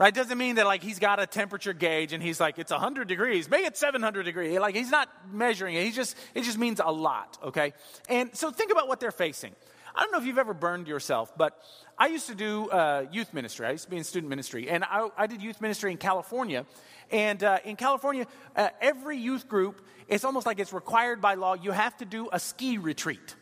Right? 0.00 0.14
Doesn't 0.14 0.38
mean 0.38 0.54
that 0.54 0.64
like 0.64 0.82
he's 0.82 0.98
got 0.98 1.20
a 1.20 1.26
temperature 1.26 1.74
gauge 1.74 2.14
and 2.14 2.22
he's 2.22 2.40
like, 2.40 2.58
it's 2.58 2.72
100 2.72 3.06
degrees, 3.06 3.50
make 3.50 3.66
it 3.66 3.76
700 3.76 4.22
degrees. 4.22 4.58
Like 4.58 4.74
he's 4.74 4.90
not 4.90 5.10
measuring 5.30 5.74
it. 5.74 5.84
He 5.84 5.90
just, 5.90 6.16
it 6.34 6.44
just 6.44 6.56
means 6.56 6.80
a 6.82 6.90
lot, 6.90 7.36
okay? 7.44 7.74
And 8.08 8.34
so 8.34 8.50
think 8.50 8.72
about 8.72 8.88
what 8.88 8.98
they're 8.98 9.12
facing. 9.12 9.54
I 9.94 10.00
don't 10.00 10.10
know 10.10 10.16
if 10.16 10.24
you've 10.24 10.38
ever 10.38 10.54
burned 10.54 10.88
yourself, 10.88 11.36
but 11.36 11.62
I 11.98 12.06
used 12.06 12.28
to 12.28 12.34
do 12.34 12.70
uh, 12.70 13.08
youth 13.12 13.34
ministry. 13.34 13.66
I 13.66 13.72
used 13.72 13.84
to 13.84 13.90
be 13.90 13.98
in 13.98 14.04
student 14.04 14.30
ministry, 14.30 14.70
and 14.70 14.84
I, 14.84 15.10
I 15.18 15.26
did 15.26 15.42
youth 15.42 15.60
ministry 15.60 15.90
in 15.90 15.98
California. 15.98 16.64
And 17.10 17.44
uh, 17.44 17.58
in 17.66 17.76
California, 17.76 18.26
uh, 18.56 18.70
every 18.80 19.18
youth 19.18 19.48
group, 19.48 19.86
it's 20.08 20.24
almost 20.24 20.46
like 20.46 20.60
it's 20.60 20.72
required 20.72 21.20
by 21.20 21.34
law. 21.34 21.52
You 21.52 21.72
have 21.72 21.94
to 21.98 22.06
do 22.06 22.30
a 22.32 22.40
ski 22.40 22.78
retreat. 22.78 23.34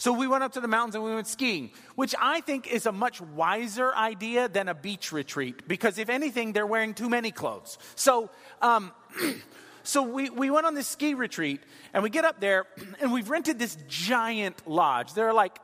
So 0.00 0.14
we 0.14 0.26
went 0.26 0.42
up 0.42 0.54
to 0.54 0.62
the 0.62 0.68
mountains 0.68 0.94
and 0.94 1.04
we 1.04 1.14
went 1.14 1.26
skiing, 1.26 1.72
which 1.94 2.14
I 2.18 2.40
think 2.40 2.66
is 2.66 2.86
a 2.86 2.92
much 2.92 3.20
wiser 3.20 3.94
idea 3.94 4.48
than 4.48 4.66
a 4.66 4.74
beach 4.74 5.12
retreat 5.12 5.68
because, 5.68 5.98
if 5.98 6.08
anything, 6.08 6.54
they're 6.54 6.66
wearing 6.66 6.94
too 6.94 7.10
many 7.10 7.30
clothes. 7.30 7.76
So, 7.96 8.30
um, 8.62 8.92
so 9.82 10.02
we, 10.02 10.30
we 10.30 10.48
went 10.48 10.64
on 10.64 10.74
this 10.74 10.86
ski 10.86 11.12
retreat 11.12 11.60
and 11.92 12.02
we 12.02 12.08
get 12.08 12.24
up 12.24 12.40
there 12.40 12.64
and 13.02 13.12
we've 13.12 13.28
rented 13.28 13.58
this 13.58 13.76
giant 13.88 14.66
lodge. 14.66 15.12
There 15.12 15.28
are 15.28 15.34
like 15.34 15.58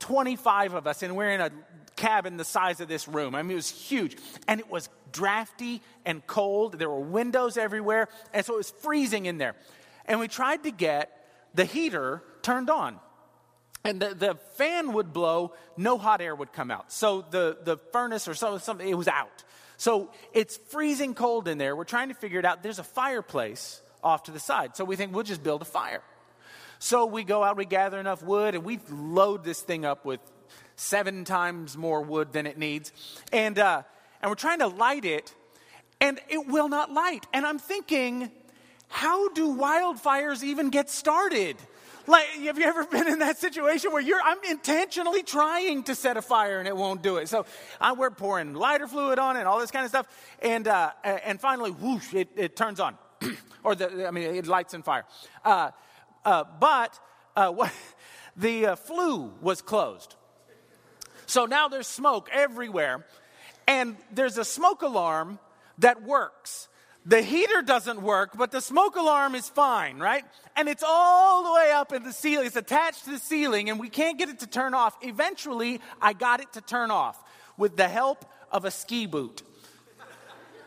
25 0.00 0.74
of 0.74 0.88
us 0.88 1.04
and 1.04 1.14
we're 1.14 1.30
in 1.30 1.40
a 1.40 1.52
cabin 1.94 2.38
the 2.38 2.44
size 2.44 2.80
of 2.80 2.88
this 2.88 3.06
room. 3.06 3.36
I 3.36 3.42
mean, 3.42 3.52
it 3.52 3.54
was 3.54 3.70
huge. 3.70 4.16
And 4.48 4.58
it 4.58 4.68
was 4.68 4.88
drafty 5.12 5.80
and 6.04 6.26
cold. 6.26 6.80
There 6.80 6.90
were 6.90 6.98
windows 6.98 7.56
everywhere. 7.56 8.08
And 8.34 8.44
so 8.44 8.54
it 8.54 8.56
was 8.56 8.70
freezing 8.82 9.26
in 9.26 9.38
there. 9.38 9.54
And 10.06 10.18
we 10.18 10.26
tried 10.26 10.64
to 10.64 10.72
get 10.72 11.12
the 11.54 11.64
heater 11.64 12.24
turned 12.42 12.68
on 12.68 12.98
and 13.88 14.00
the, 14.00 14.14
the 14.14 14.34
fan 14.54 14.92
would 14.92 15.12
blow, 15.12 15.52
no 15.76 15.98
hot 15.98 16.20
air 16.20 16.34
would 16.34 16.52
come 16.52 16.70
out. 16.70 16.92
So 16.92 17.24
the, 17.30 17.56
the 17.62 17.76
furnace 17.92 18.28
or 18.28 18.34
something, 18.34 18.60
something, 18.60 18.88
it 18.88 18.96
was 18.96 19.08
out. 19.08 19.44
So 19.76 20.10
it's 20.32 20.56
freezing 20.56 21.14
cold 21.14 21.48
in 21.48 21.58
there. 21.58 21.76
We're 21.76 21.84
trying 21.84 22.08
to 22.08 22.14
figure 22.14 22.38
it 22.38 22.44
out. 22.44 22.62
There's 22.62 22.78
a 22.78 22.84
fireplace 22.84 23.80
off 24.02 24.24
to 24.24 24.30
the 24.30 24.40
side. 24.40 24.76
So 24.76 24.84
we 24.84 24.96
think 24.96 25.14
we'll 25.14 25.24
just 25.24 25.42
build 25.42 25.62
a 25.62 25.66
fire. 25.66 26.02
So 26.78 27.06
we 27.06 27.24
go 27.24 27.42
out, 27.42 27.56
we 27.56 27.64
gather 27.64 27.98
enough 27.98 28.22
wood, 28.22 28.54
and 28.54 28.64
we 28.64 28.78
load 28.90 29.44
this 29.44 29.60
thing 29.60 29.84
up 29.84 30.04
with 30.04 30.20
seven 30.76 31.24
times 31.24 31.76
more 31.76 32.02
wood 32.02 32.32
than 32.32 32.46
it 32.46 32.58
needs. 32.58 32.92
And, 33.32 33.58
uh, 33.58 33.82
and 34.20 34.30
we're 34.30 34.36
trying 34.36 34.58
to 34.58 34.66
light 34.66 35.04
it, 35.04 35.34
and 36.00 36.20
it 36.28 36.46
will 36.46 36.68
not 36.68 36.92
light. 36.92 37.26
And 37.32 37.46
I'm 37.46 37.58
thinking, 37.58 38.30
how 38.88 39.30
do 39.30 39.56
wildfires 39.56 40.42
even 40.42 40.70
get 40.70 40.90
started? 40.90 41.56
Like, 42.06 42.26
have 42.44 42.58
you 42.58 42.64
ever 42.64 42.84
been 42.84 43.08
in 43.08 43.18
that 43.18 43.38
situation 43.38 43.92
where 43.92 44.00
you're, 44.00 44.20
I'm 44.22 44.38
intentionally 44.48 45.22
trying 45.22 45.82
to 45.84 45.94
set 45.94 46.16
a 46.16 46.22
fire 46.22 46.58
and 46.58 46.68
it 46.68 46.76
won't 46.76 47.02
do 47.02 47.16
it? 47.16 47.28
So 47.28 47.46
I, 47.80 47.92
we're 47.92 48.10
pouring 48.10 48.54
lighter 48.54 48.86
fluid 48.86 49.18
on 49.18 49.36
it 49.36 49.40
and 49.40 49.48
all 49.48 49.58
this 49.58 49.72
kind 49.72 49.84
of 49.84 49.90
stuff. 49.90 50.06
And, 50.40 50.68
uh, 50.68 50.92
and 51.02 51.40
finally, 51.40 51.72
whoosh, 51.72 52.14
it, 52.14 52.28
it 52.36 52.54
turns 52.54 52.78
on. 52.78 52.96
or 53.64 53.74
the, 53.74 54.06
I 54.06 54.12
mean, 54.12 54.36
it 54.36 54.46
lights 54.46 54.74
in 54.74 54.82
fire. 54.82 55.04
Uh, 55.44 55.70
uh, 56.24 56.44
but 56.60 56.98
uh, 57.34 57.50
what, 57.52 57.72
the 58.36 58.66
uh, 58.66 58.76
flue 58.76 59.32
was 59.40 59.62
closed. 59.62 60.14
So 61.26 61.46
now 61.46 61.66
there's 61.68 61.88
smoke 61.88 62.28
everywhere. 62.32 63.04
And 63.66 63.96
there's 64.12 64.38
a 64.38 64.44
smoke 64.44 64.82
alarm 64.82 65.40
that 65.78 66.02
works. 66.02 66.68
The 67.08 67.22
heater 67.22 67.62
doesn't 67.62 68.02
work, 68.02 68.36
but 68.36 68.50
the 68.50 68.60
smoke 68.60 68.96
alarm 68.96 69.36
is 69.36 69.48
fine, 69.48 69.98
right? 69.98 70.24
And 70.56 70.68
it's 70.68 70.82
all 70.84 71.44
the 71.44 71.52
way 71.52 71.70
up 71.70 71.92
in 71.92 72.02
the 72.02 72.12
ceiling. 72.12 72.46
It's 72.46 72.56
attached 72.56 73.04
to 73.04 73.12
the 73.12 73.18
ceiling, 73.20 73.70
and 73.70 73.78
we 73.78 73.88
can't 73.88 74.18
get 74.18 74.28
it 74.28 74.40
to 74.40 74.48
turn 74.48 74.74
off. 74.74 74.96
Eventually, 75.02 75.80
I 76.02 76.14
got 76.14 76.40
it 76.40 76.52
to 76.54 76.60
turn 76.60 76.90
off 76.90 77.16
with 77.56 77.76
the 77.76 77.86
help 77.86 78.24
of 78.50 78.64
a 78.64 78.72
ski 78.72 79.06
boot. 79.06 79.42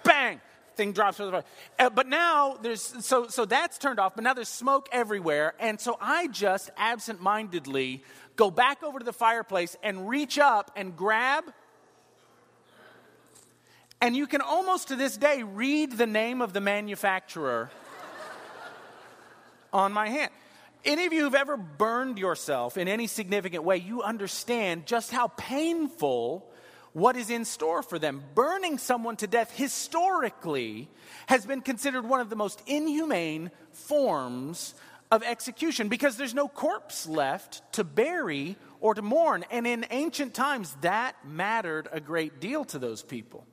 Bang! 0.03 0.39
Thing 0.77 0.93
drops 0.93 1.17
to 1.17 1.25
the 1.25 1.29
floor. 1.29 1.43
Uh, 1.77 1.89
but 1.89 2.07
now 2.07 2.57
there's 2.61 2.81
so 2.81 3.27
so 3.27 3.43
that's 3.43 3.77
turned 3.77 3.99
off. 3.99 4.15
But 4.15 4.23
now 4.23 4.33
there's 4.33 4.47
smoke 4.47 4.87
everywhere, 4.93 5.53
and 5.59 5.77
so 5.77 5.97
I 5.99 6.27
just 6.27 6.69
absent-mindedly 6.77 8.01
go 8.37 8.49
back 8.49 8.81
over 8.81 8.97
to 8.97 9.03
the 9.03 9.11
fireplace 9.11 9.75
and 9.83 10.07
reach 10.07 10.39
up 10.39 10.71
and 10.77 10.95
grab 10.95 11.43
and 14.01 14.15
you 14.15 14.27
can 14.27 14.41
almost 14.41 14.89
to 14.89 14.95
this 14.95 15.17
day 15.17 15.43
read 15.43 15.93
the 15.93 16.07
name 16.07 16.41
of 16.41 16.53
the 16.53 16.61
manufacturer 16.61 17.69
on 19.73 19.91
my 19.91 20.09
hand. 20.09 20.31
Any 20.85 21.05
of 21.05 21.13
you 21.13 21.23
who've 21.23 21.35
ever 21.35 21.57
burned 21.57 22.17
yourself 22.17 22.77
in 22.77 22.87
any 22.87 23.07
significant 23.07 23.63
way, 23.63 23.77
you 23.77 24.01
understand 24.01 24.85
just 24.85 25.11
how 25.11 25.27
painful 25.27 26.49
what 26.93 27.17
is 27.17 27.29
in 27.29 27.43
store 27.45 27.83
for 27.83 27.99
them. 27.99 28.23
Burning 28.33 28.77
someone 28.77 29.17
to 29.17 29.27
death 29.27 29.51
historically 29.55 30.89
has 31.27 31.45
been 31.45 31.61
considered 31.61 32.05
one 32.07 32.21
of 32.21 32.29
the 32.29 32.35
most 32.35 32.61
inhumane 32.65 33.51
forms 33.71 34.73
of 35.11 35.23
execution 35.23 35.89
because 35.89 36.17
there's 36.17 36.33
no 36.33 36.47
corpse 36.47 37.07
left 37.07 37.61
to 37.73 37.83
bury 37.83 38.55
or 38.79 38.93
to 38.93 39.01
mourn. 39.01 39.43
And 39.51 39.67
in 39.67 39.85
ancient 39.89 40.33
times, 40.33 40.75
that 40.81 41.15
mattered 41.25 41.89
a 41.91 41.99
great 41.99 42.39
deal 42.39 42.63
to 42.65 42.79
those 42.79 43.03
people. 43.03 43.45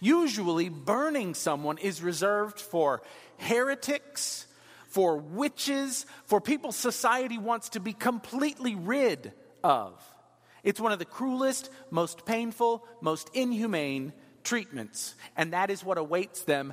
Usually, 0.00 0.68
burning 0.68 1.34
someone 1.34 1.78
is 1.78 2.02
reserved 2.02 2.60
for 2.60 3.02
heretics, 3.38 4.46
for 4.88 5.16
witches, 5.16 6.06
for 6.26 6.40
people 6.40 6.72
society 6.72 7.38
wants 7.38 7.70
to 7.70 7.80
be 7.80 7.92
completely 7.92 8.74
rid 8.74 9.32
of. 9.62 10.02
It's 10.64 10.80
one 10.80 10.92
of 10.92 10.98
the 10.98 11.04
cruelest, 11.04 11.70
most 11.90 12.24
painful, 12.26 12.84
most 13.00 13.30
inhumane 13.34 14.12
treatments, 14.44 15.14
and 15.36 15.52
that 15.52 15.70
is 15.70 15.84
what 15.84 15.98
awaits 15.98 16.42
them, 16.42 16.72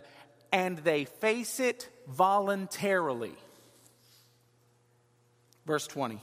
and 0.51 0.77
they 0.79 1.05
face 1.05 1.59
it 1.59 1.89
voluntarily. 2.07 3.35
Verse 5.65 5.87
20 5.87 6.21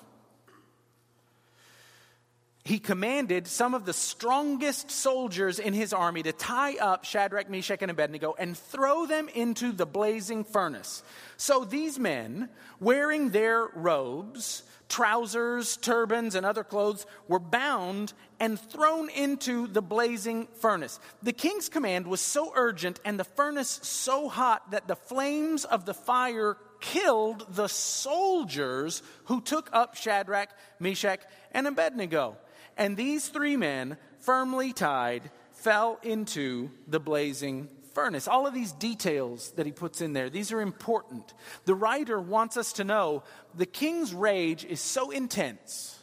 he 2.65 2.79
commanded 2.79 3.49
some 3.49 3.75
of 3.75 3.85
the 3.87 3.93
strongest 3.93 4.91
soldiers 4.91 5.59
in 5.59 5.73
his 5.73 5.93
army 5.93 6.23
to 6.23 6.33
tie 6.33 6.77
up 6.77 7.05
Shadrach, 7.05 7.51
Meshach, 7.51 7.83
and 7.83 7.91
Abednego 7.91 8.35
and 8.39 8.57
throw 8.57 9.05
them 9.07 9.29
into 9.35 9.73
the 9.73 9.87
blazing 9.87 10.45
furnace. 10.45 11.03
So 11.37 11.65
these 11.65 11.99
men, 11.99 12.49
wearing 12.79 13.31
their 13.31 13.67
robes, 13.75 14.63
trousers, 14.89 15.77
turbans, 15.79 16.37
and 16.37 16.47
other 16.47 16.63
clothes, 16.63 17.05
were 17.27 17.41
bound 17.41 18.13
and 18.39 18.61
thrown 18.61 19.11
into 19.11 19.67
the 19.67 19.83
blazing 19.83 20.47
furnace. 20.61 21.01
The 21.21 21.33
king's 21.33 21.69
command 21.69 22.07
was 22.07 22.21
so 22.21 22.53
urgent 22.55 23.01
and 23.05 23.19
the 23.19 23.25
furnace 23.25 23.81
so 23.83 24.29
hot 24.29 24.71
that 24.71 24.87
the 24.87 24.97
flames 24.97 25.65
of 25.65 25.85
the 25.85 25.95
fire 25.95 26.57
killed 26.81 27.45
the 27.57 27.69
soldiers 27.69 29.03
who 29.25 29.41
took 29.41 29.69
up 29.73 29.97
Shadrach, 29.97 30.51
Meshach, 30.79 31.23
and 31.51 31.67
Abednego. 31.67 32.37
And 32.77 32.97
these 32.97 33.29
three 33.29 33.57
men, 33.57 33.97
firmly 34.21 34.73
tied, 34.73 35.31
fell 35.53 35.99
into 36.03 36.71
the 36.87 37.01
blazing 37.01 37.69
furnace. 37.95 38.27
All 38.27 38.47
of 38.47 38.55
these 38.55 38.73
details 38.73 39.51
that 39.53 39.67
he 39.67 39.73
puts 39.73 40.01
in 40.01 40.13
there, 40.13 40.31
these 40.31 40.53
are 40.53 40.61
important. 40.61 41.35
The 41.65 41.75
writer 41.75 42.21
wants 42.21 42.57
us 42.57 42.73
to 42.75 42.85
know 42.85 43.23
the 43.55 43.67
king's 43.67 44.15
rage 44.15 44.65
is 44.65 44.81
so 44.81 45.11
intense 45.11 45.99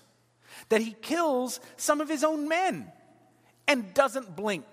that 0.70 0.82
he 0.82 0.96
kills 1.02 1.60
some 1.78 2.02
of 2.02 2.10
his 2.10 2.24
own 2.24 2.48
men 2.48 2.92
and 3.68 3.94
doesn't 3.94 4.36
blink 4.36 4.66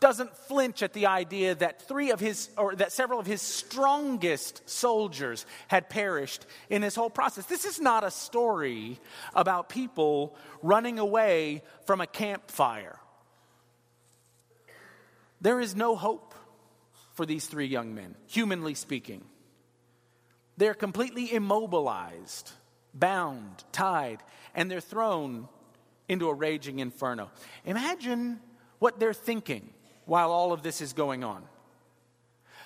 doesn't 0.00 0.34
flinch 0.34 0.82
at 0.82 0.94
the 0.94 1.06
idea 1.06 1.54
that 1.54 1.82
three 1.86 2.10
of 2.10 2.20
his 2.20 2.48
or 2.56 2.74
that 2.74 2.90
several 2.90 3.20
of 3.20 3.26
his 3.26 3.42
strongest 3.42 4.68
soldiers 4.68 5.44
had 5.68 5.90
perished 5.90 6.46
in 6.70 6.80
this 6.80 6.94
whole 6.94 7.10
process. 7.10 7.44
This 7.44 7.66
is 7.66 7.78
not 7.78 8.02
a 8.02 8.10
story 8.10 8.98
about 9.34 9.68
people 9.68 10.34
running 10.62 10.98
away 10.98 11.62
from 11.84 12.00
a 12.00 12.06
campfire. 12.06 12.98
There 15.42 15.60
is 15.60 15.76
no 15.76 15.96
hope 15.96 16.34
for 17.12 17.26
these 17.26 17.46
three 17.46 17.66
young 17.66 17.94
men, 17.94 18.14
humanly 18.26 18.74
speaking. 18.74 19.22
They're 20.56 20.74
completely 20.74 21.32
immobilized, 21.32 22.50
bound, 22.94 23.64
tied, 23.72 24.22
and 24.54 24.70
they're 24.70 24.80
thrown 24.80 25.48
into 26.08 26.28
a 26.28 26.34
raging 26.34 26.78
inferno. 26.78 27.30
Imagine 27.64 28.40
what 28.78 28.98
they're 28.98 29.12
thinking 29.12 29.70
while 30.10 30.32
all 30.32 30.52
of 30.52 30.64
this 30.64 30.80
is 30.80 30.92
going 30.92 31.22
on. 31.22 31.40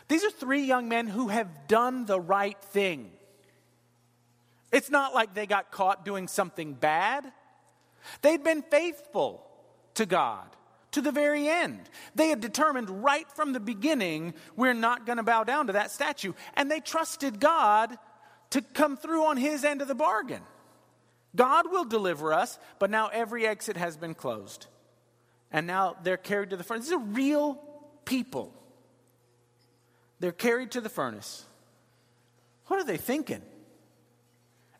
These 0.08 0.24
are 0.24 0.30
three 0.30 0.62
young 0.62 0.88
men 0.88 1.06
who 1.06 1.28
have 1.28 1.68
done 1.68 2.06
the 2.06 2.18
right 2.18 2.56
thing. 2.58 3.10
It's 4.72 4.88
not 4.88 5.12
like 5.12 5.34
they 5.34 5.44
got 5.44 5.70
caught 5.70 6.06
doing 6.06 6.26
something 6.26 6.72
bad. 6.72 7.30
They'd 8.22 8.42
been 8.42 8.62
faithful 8.62 9.46
to 9.92 10.06
God 10.06 10.46
to 10.92 11.02
the 11.02 11.12
very 11.12 11.46
end. 11.46 11.90
They 12.14 12.28
had 12.28 12.40
determined 12.40 13.04
right 13.04 13.30
from 13.32 13.52
the 13.52 13.60
beginning, 13.60 14.32
we're 14.56 14.72
not 14.72 15.04
going 15.04 15.18
to 15.18 15.22
bow 15.22 15.44
down 15.44 15.66
to 15.66 15.74
that 15.74 15.90
statue. 15.90 16.32
And 16.54 16.70
they 16.70 16.80
trusted 16.80 17.40
God 17.40 17.94
to 18.50 18.62
come 18.62 18.96
through 18.96 19.26
on 19.26 19.36
his 19.36 19.64
end 19.64 19.82
of 19.82 19.88
the 19.88 19.94
bargain. 19.94 20.40
God 21.36 21.70
will 21.70 21.84
deliver 21.84 22.32
us, 22.32 22.58
but 22.78 22.88
now 22.88 23.08
every 23.08 23.46
exit 23.46 23.76
has 23.76 23.98
been 23.98 24.14
closed 24.14 24.66
and 25.54 25.68
now 25.68 25.94
they're 26.02 26.16
carried 26.16 26.50
to 26.50 26.56
the 26.56 26.64
furnace. 26.64 26.86
These 26.86 26.94
are 26.94 26.98
real 26.98 27.60
people. 28.04 28.52
They're 30.18 30.32
carried 30.32 30.72
to 30.72 30.80
the 30.80 30.88
furnace. 30.88 31.44
What 32.66 32.80
are 32.80 32.84
they 32.84 32.96
thinking? 32.96 33.40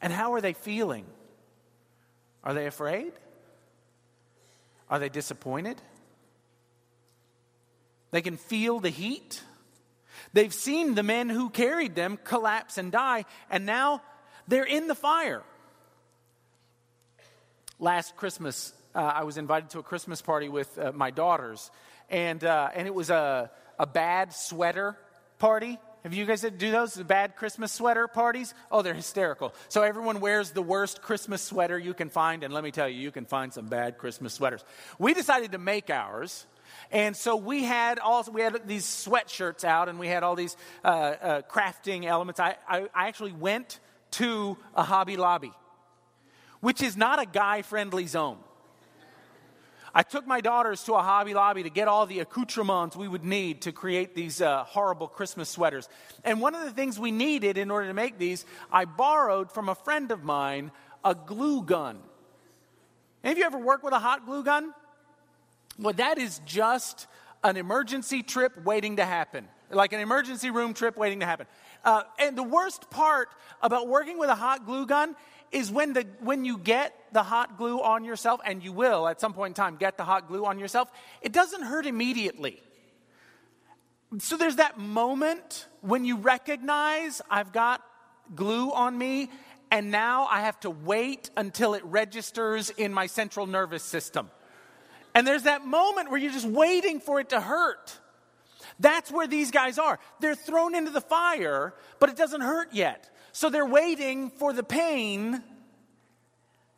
And 0.03 0.13
how 0.13 0.35
are 0.35 0.41
they 0.41 0.53
feeling? 0.53 1.07
Are 2.43 2.55
they 2.55 2.67
afraid? 2.67 3.13
Are 4.91 4.99
they 4.99 5.09
disappointed? 5.09 5.81
They 8.11 8.21
can 8.21 8.37
feel 8.37 8.81
the 8.81 8.91
heat. 8.91 9.45
They've 10.33 10.53
seen 10.53 10.97
the 10.97 11.05
men 11.05 11.29
who 11.29 11.51
carried 11.51 11.95
them 11.95 12.19
collapse 12.25 12.79
and 12.79 12.91
die, 12.91 13.27
and 13.49 13.65
now 13.65 14.03
they're 14.49 14.65
in 14.65 14.89
the 14.89 14.97
fire. 14.97 15.45
Last 17.79 18.17
Christmas, 18.17 18.73
uh, 18.95 18.99
I 18.99 19.25
was 19.25 19.37
invited 19.37 19.71
to 19.71 19.79
a 19.79 19.83
Christmas 19.83 20.23
party 20.23 20.49
with 20.49 20.79
uh, 20.79 20.93
my 20.95 21.11
daughters, 21.11 21.71
and, 22.11 22.43
uh, 22.45 22.71
and 22.75 22.87
it 22.87 22.95
was 22.95 23.11
a, 23.11 23.51
a 23.79 23.87
bad 23.87 24.33
sweater 24.33 24.97
party. 25.39 25.79
Have 26.03 26.13
you 26.13 26.27
guys 26.27 26.45
ever 26.45 26.55
do 26.55 26.71
those, 26.71 26.97
bad 26.97 27.35
Christmas 27.35 27.73
sweater 27.73 28.07
parties? 28.07 28.53
Oh, 28.71 28.83
they're 28.83 28.93
hysterical. 28.93 29.55
So 29.69 29.83
everyone 29.83 30.21
wears 30.21 30.51
the 30.51 30.63
worst 30.63 31.01
Christmas 31.01 31.41
sweater 31.41 31.79
you 31.79 31.95
can 31.95 32.11
find, 32.11 32.45
and 32.45 32.53
let 32.53 32.63
me 32.63 32.71
tell 32.71 32.89
you, 32.89 33.01
you 33.01 33.11
can 33.11 33.25
find 33.25 33.53
some 33.53 33.67
bad 33.67 33.97
Christmas 33.97 34.35
sweaters. 34.35 34.65
We 34.99 35.15
decided 35.15 35.53
to 35.53 35.59
make 35.59 35.89
ours. 35.89 36.47
And 36.91 37.17
so 37.17 37.37
we 37.37 37.65
had 37.65 37.99
all 37.99 38.25
we 38.31 38.43
had 38.43 38.67
these 38.67 38.85
sweatshirts 38.85 39.65
out, 39.65 39.89
and 39.89 39.99
we 39.99 40.09
had 40.09 40.23
all 40.23 40.35
these 40.35 40.57
uh, 40.85 40.89
uh, 40.89 41.43
crafting 41.43 42.05
elements. 42.05 42.41
I, 42.41 42.57
I, 42.69 42.89
I 42.95 43.09
actually 43.09 43.33
went 43.33 43.81
to 44.13 44.59
a 44.75 44.83
Hobby 44.83 45.17
Lobby, 45.17 45.53
which 46.61 46.83
is 46.83 46.97
not 46.97 47.21
a 47.21 47.27
guy-friendly 47.27 48.07
zone. 48.07 48.39
I 49.97 50.03
took 50.03 50.27
my 50.27 50.41
daughters 50.41 50.83
to 50.85 50.95
a 50.95 51.03
Hobby 51.03 51.35
Lobby 51.35 51.63
to 51.63 51.71
get 51.71 51.87
all 51.87 52.05
the 52.05 52.19
accoutrements 52.19 52.97
we 52.97 53.07
would 53.07 53.25
need 53.25 53.63
to 53.63 53.73
create 53.73 54.17
these 54.17 54.43
uh, 54.43 54.65
horrible 54.65 55.07
Christmas 55.07 55.49
sweaters. 55.49 55.89
And 56.25 56.41
one 56.41 56.57
of 56.57 56.65
the 56.65 56.73
things 56.73 56.99
we 56.99 57.13
needed 57.13 57.57
in 57.57 57.71
order 57.71 57.87
to 57.87 57.95
make 57.95 58.19
these, 58.19 58.45
I 58.73 58.87
borrowed 58.87 59.53
from 59.53 59.69
a 59.69 59.75
friend 59.77 60.11
of 60.11 60.25
mine 60.25 60.73
a 61.05 61.15
glue 61.15 61.63
gun. 61.63 62.01
Have 63.23 63.39
you 63.39 63.45
ever 63.45 63.59
worked 63.59 63.85
with 63.85 63.95
a 63.95 64.01
hot 64.01 64.27
glue 64.27 64.43
gun? 64.43 64.75
Well, 65.79 65.95
that 65.95 66.19
is 66.19 66.41
just 66.45 67.07
an 67.45 67.57
emergency 67.57 68.25
trip 68.25 68.65
waiting 68.65 68.97
to 68.97 69.05
happen, 69.05 69.47
like 69.71 69.93
an 69.93 70.01
emergency 70.01 70.51
room 70.51 70.75
trip 70.75 70.97
waiting 70.97 71.21
to 71.21 71.27
happen. 71.27 71.47
Uh, 71.85 72.03
and 72.19 72.37
the 72.37 72.43
worst 72.43 72.91
part 72.91 73.29
about 73.63 73.87
working 73.87 74.19
with 74.19 74.29
a 74.29 74.35
hot 74.35 74.67
glue 74.67 74.87
gun 74.87 75.15
is 75.55 75.71
when, 75.71 75.93
the, 75.93 76.05
when 76.21 76.45
you 76.45 76.59
get 76.59 76.93
the 77.13 77.23
hot 77.23 77.57
glue 77.57 77.81
on 77.81 78.05
yourself, 78.05 78.41
and 78.45 78.63
you 78.63 78.73
will 78.73 79.07
at 79.07 79.21
some 79.21 79.33
point 79.33 79.53
in 79.53 79.55
time 79.55 79.77
get 79.77 79.97
the 79.97 80.05
hot 80.05 80.27
glue 80.27 80.45
on 80.45 80.59
yourself, 80.59 80.91
it 81.23 81.33
doesn't 81.33 81.63
hurt 81.63 81.87
immediately. 81.87 82.61
So 84.19 84.37
there's 84.37 84.57
that 84.57 84.79
moment 84.79 85.67
when 85.81 86.05
you 86.05 86.17
recognize 86.17 87.23
I've 87.31 87.53
got 87.53 87.83
glue 88.35 88.73
on 88.73 88.99
me, 88.99 89.31
and 89.71 89.91
now 89.91 90.27
I 90.27 90.41
have 90.41 90.59
to 90.61 90.71
wait 90.71 91.31
until 91.37 91.75
it 91.75 91.85
registers 91.85 92.71
in 92.71 92.93
my 92.93 93.07
central 93.07 93.47
nervous 93.47 93.83
system. 93.83 94.31
And 95.15 95.27
there's 95.27 95.45
that 95.45 95.65
moment 95.65 96.11
where 96.11 96.19
you're 96.19 96.33
just 96.33 96.47
waiting 96.47 96.99
for 96.99 97.21
it 97.21 97.29
to 97.29 97.41
hurt. 97.41 97.97
That's 98.81 99.11
where 99.11 99.29
these 99.29 99.53
guys 99.53 99.79
are. 99.79 100.01
They're 100.19 100.35
thrown 100.35 100.75
into 100.75 100.91
the 100.91 101.01
fire, 101.01 101.75
but 102.01 102.09
it 102.09 102.17
doesn't 102.17 102.41
hurt 102.41 102.73
yet. 102.73 103.09
So 103.35 103.51
they're 103.51 103.67
waiting 103.67 104.31
for 104.31 104.53
the 104.53 104.63
pain, 104.63 105.43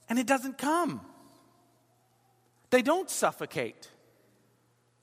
and 0.09 0.19
it 0.19 0.27
doesn't 0.27 0.57
come. 0.57 1.03
They 2.71 2.81
don't 2.81 3.11
suffocate, 3.11 3.90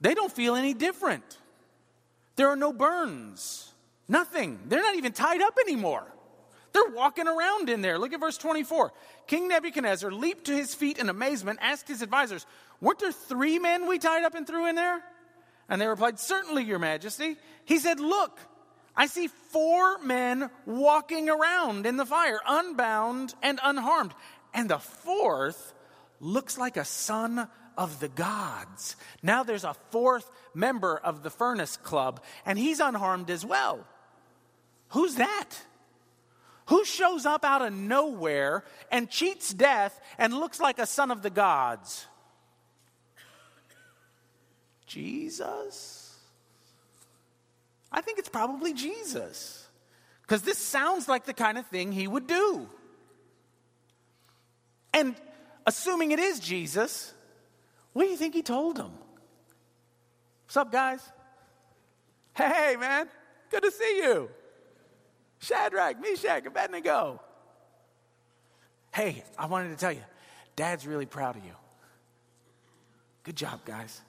they 0.02 0.16
don't 0.16 0.32
feel 0.32 0.56
any 0.56 0.74
different. 0.74 1.38
There 2.36 2.50
are 2.50 2.56
no 2.56 2.74
burns, 2.74 3.72
nothing. 4.08 4.62
They're 4.66 4.82
not 4.82 4.96
even 4.96 5.12
tied 5.12 5.44
up 5.44 5.60
anymore. 5.60 6.12
They're 6.74 6.90
walking 6.90 7.28
around 7.28 7.70
in 7.70 7.84
there. 7.84 8.00
Look 8.00 8.14
at 8.14 8.20
verse 8.20 8.40
24. 8.40 8.92
King 9.28 9.48
Nebuchadnezzar 9.48 10.12
leaped 10.12 10.46
to 10.46 10.56
his 10.56 10.74
feet 10.74 10.98
in 10.98 11.08
amazement, 11.08 11.60
asked 11.62 11.88
his 11.88 12.02
advisors, 12.02 12.48
Weren't 12.82 12.98
there 12.98 13.12
three 13.12 13.60
men 13.60 13.88
we 13.88 14.00
tied 14.00 14.24
up 14.24 14.34
and 14.34 14.48
threw 14.48 14.68
in 14.68 14.74
there? 14.74 15.04
And 15.70 15.80
they 15.80 15.86
replied, 15.86 16.20
Certainly, 16.20 16.64
Your 16.64 16.80
Majesty. 16.80 17.38
He 17.66 17.78
said, 17.78 18.00
Look, 18.00 18.40
I 18.96 19.08
see 19.08 19.28
four 19.28 19.98
men 20.00 20.50
walking 20.66 21.30
around 21.30 21.86
in 21.86 21.98
the 21.98 22.06
fire, 22.06 22.40
unbound 22.48 23.34
and 23.42 23.60
unharmed. 23.64 24.14
And 24.54 24.70
the 24.70 24.78
fourth 24.78 25.74
looks 26.20 26.58
like 26.58 26.78
a 26.78 26.86
son 26.86 27.48
of 27.78 28.00
the 28.00 28.10
gods. 28.10 28.96
Now 29.24 29.44
there's 29.44 29.64
a 29.64 29.76
fourth 29.90 30.30
member 30.54 30.96
of 30.98 31.24
the 31.24 31.32
furnace 31.32 31.78
club, 31.78 32.22
and 32.46 32.60
he's 32.60 32.80
unharmed 32.80 33.30
as 33.32 33.44
well. 33.46 33.86
Who's 34.90 35.16
that? 35.16 35.50
Who 36.68 36.86
shows 36.86 37.26
up 37.26 37.44
out 37.44 37.62
of 37.62 37.74
nowhere 37.74 38.64
and 38.92 39.10
cheats 39.10 39.54
death 39.54 40.00
and 40.18 40.34
looks 40.34 40.60
like 40.60 40.80
a 40.80 40.86
son 40.86 41.12
of 41.12 41.24
the 41.24 41.30
gods? 41.30 42.06
Jesus? 44.86 46.03
I 47.94 48.02
think 48.02 48.18
it's 48.18 48.30
probably 48.30 48.74
Jesus. 48.74 49.68
Because 50.22 50.42
this 50.42 50.58
sounds 50.58 51.08
like 51.08 51.26
the 51.26 51.34
kind 51.34 51.58
of 51.58 51.68
thing 51.68 51.92
he 51.92 52.08
would 52.08 52.28
do. 52.28 52.68
And 54.94 55.16
assuming 55.66 56.12
it 56.12 56.20
is 56.20 56.40
Jesus, 56.40 57.14
what 57.94 58.06
do 58.06 58.10
you 58.10 58.18
think 58.18 58.34
he 58.34 58.42
told 58.42 58.78
them? 58.78 58.92
What's 60.46 60.58
up, 60.58 60.72
guys? 60.72 61.02
Hey, 62.36 62.76
man, 62.80 63.08
good 63.52 63.64
to 63.64 63.72
see 63.72 64.02
you. 64.04 64.30
Shadrach, 65.40 66.02
Meshach, 66.02 66.46
Abednego. 66.46 67.22
Hey, 68.94 69.24
I 69.38 69.48
wanted 69.48 69.70
to 69.70 69.76
tell 69.76 69.92
you, 69.92 70.04
Dad's 70.56 70.88
really 70.88 71.06
proud 71.06 71.36
of 71.36 71.44
you. 71.44 71.54
Good 73.24 73.36
job, 73.36 73.66
guys. 73.66 74.02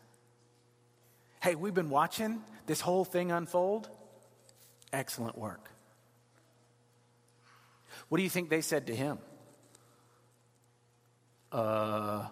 Hey, 1.45 1.57
we've 1.57 1.75
been 1.75 1.91
watching 1.91 2.43
this 2.65 2.81
whole 2.81 3.05
thing 3.05 3.31
unfold. 3.31 3.91
Excellent 4.95 5.37
work. 5.37 5.69
What 8.09 8.17
do 8.17 8.25
you 8.25 8.31
think 8.31 8.49
they 8.49 8.63
said 8.63 8.87
to 8.87 8.97
him? 8.97 9.19
Uh, 11.53 12.29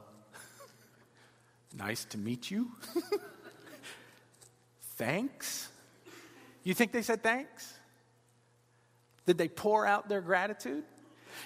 nice 1.77 2.07
to 2.07 2.16
meet 2.16 2.51
you. 2.51 2.70
thanks. 4.96 5.68
You 6.64 6.72
think 6.72 6.92
they 6.92 7.03
said 7.03 7.22
thanks? 7.22 7.70
Did 9.27 9.37
they 9.37 9.48
pour 9.48 9.85
out 9.85 10.09
their 10.09 10.22
gratitude? 10.22 10.85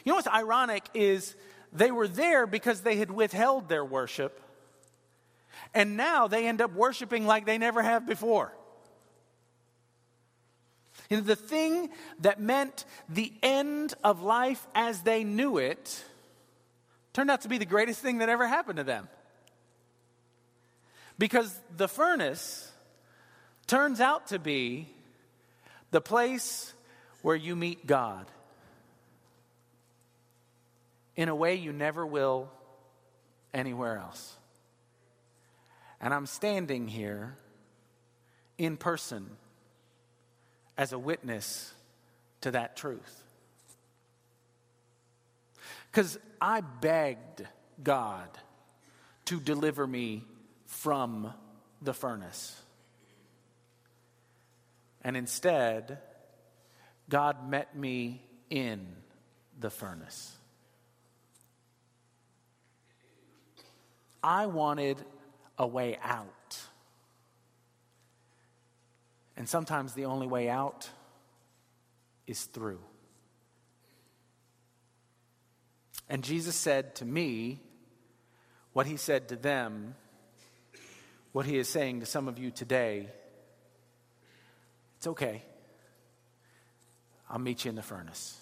You 0.05 0.13
know 0.13 0.15
what's 0.15 0.29
ironic 0.29 0.85
is 0.95 1.35
they 1.73 1.91
were 1.91 2.07
there 2.07 2.47
because 2.47 2.83
they 2.83 2.95
had 2.95 3.11
withheld 3.11 3.69
their 3.69 3.85
worship, 3.85 4.41
and 5.77 5.95
now 5.95 6.27
they 6.27 6.49
end 6.49 6.63
up 6.63 6.73
worshiping 6.73 7.27
like 7.27 7.45
they 7.45 7.59
never 7.59 7.83
have 7.83 8.07
before. 8.07 8.51
Know, 11.11 11.21
the 11.21 11.37
thing 11.37 11.91
that 12.21 12.41
meant 12.41 12.87
the 13.11 13.31
end 13.43 13.93
of 14.03 14.23
life 14.23 14.67
as 14.75 15.03
they 15.03 15.23
knew 15.23 15.59
it 15.59 16.03
turned 17.13 17.31
out 17.31 17.43
to 17.43 17.49
be 17.49 17.59
the 17.59 17.67
greatest 17.67 18.01
thing 18.01 18.19
that 18.19 18.31
ever 18.31 18.47
happened 18.47 18.79
to 18.79 18.85
them. 18.85 19.07
Because 21.19 21.55
the 21.77 21.89
furnace 21.89 22.73
turns 23.67 24.01
out 24.01 24.29
to 24.29 24.39
be 24.39 24.89
the 25.91 26.01
place 26.01 26.73
where 27.21 27.37
you 27.37 27.55
meet 27.55 27.87
God 27.87 28.25
in 31.17 31.29
a 31.29 31.35
way 31.35 31.57
you 31.57 31.73
never 31.75 32.07
will 32.07 32.49
anywhere 33.53 33.99
else. 33.99 34.37
And 36.01 36.13
I'm 36.13 36.27
standing 36.27 36.89
here 36.89 37.37
in 38.59 38.77
person 38.77 39.31
as 40.77 40.93
a 40.93 40.99
witness 40.99 41.73
to 42.43 42.51
that 42.53 42.77
truth. 42.77 43.23
Because 45.91 46.19
I 46.41 46.61
begged 46.61 47.47
God 47.83 48.29
to 49.27 49.41
deliver 49.41 49.87
me 49.87 50.25
from 50.67 51.33
the 51.81 51.95
furnace. 51.95 52.61
And 55.03 55.17
instead, 55.17 55.99
God 57.09 57.49
met 57.49 57.77
me 57.77 58.23
in 58.51 58.87
the 59.59 59.71
furnace. 59.71 60.37
I 64.23 64.47
wanted 64.47 65.03
a 65.59 65.67
way 65.67 65.99
out. 66.03 66.61
And 69.37 69.49
sometimes 69.49 69.93
the 69.93 70.07
only 70.07 70.27
way 70.27 70.49
out 70.49 70.89
is 72.27 72.45
through. 72.45 72.81
And 76.09 76.23
Jesus 76.23 76.55
said 76.55 76.95
to 76.97 77.05
me 77.05 77.61
what 78.73 78.87
he 78.87 78.97
said 78.97 79.29
to 79.29 79.37
them, 79.37 79.95
what 81.33 81.47
he 81.47 81.59
is 81.59 81.69
saying 81.69 82.01
to 82.01 82.07
some 82.07 82.29
of 82.29 82.39
you 82.39 82.51
today. 82.51 83.09
It's 84.97 85.07
okay. 85.07 85.43
I'll 87.29 87.39
meet 87.39 87.65
you 87.65 87.69
in 87.71 87.75
the 87.75 87.83
furnace. 87.83 88.41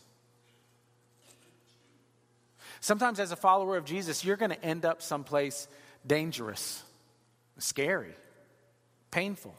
Sometimes, 2.81 3.19
as 3.19 3.33
a 3.33 3.37
follower 3.37 3.77
of 3.77 3.85
Jesus, 3.85 4.25
you're 4.25 4.37
going 4.37 4.51
to 4.51 4.65
end 4.65 4.85
up 4.85 5.01
someplace 5.01 5.67
dangerous, 6.07 6.83
scary, 7.59 8.15
painful. 9.11 9.55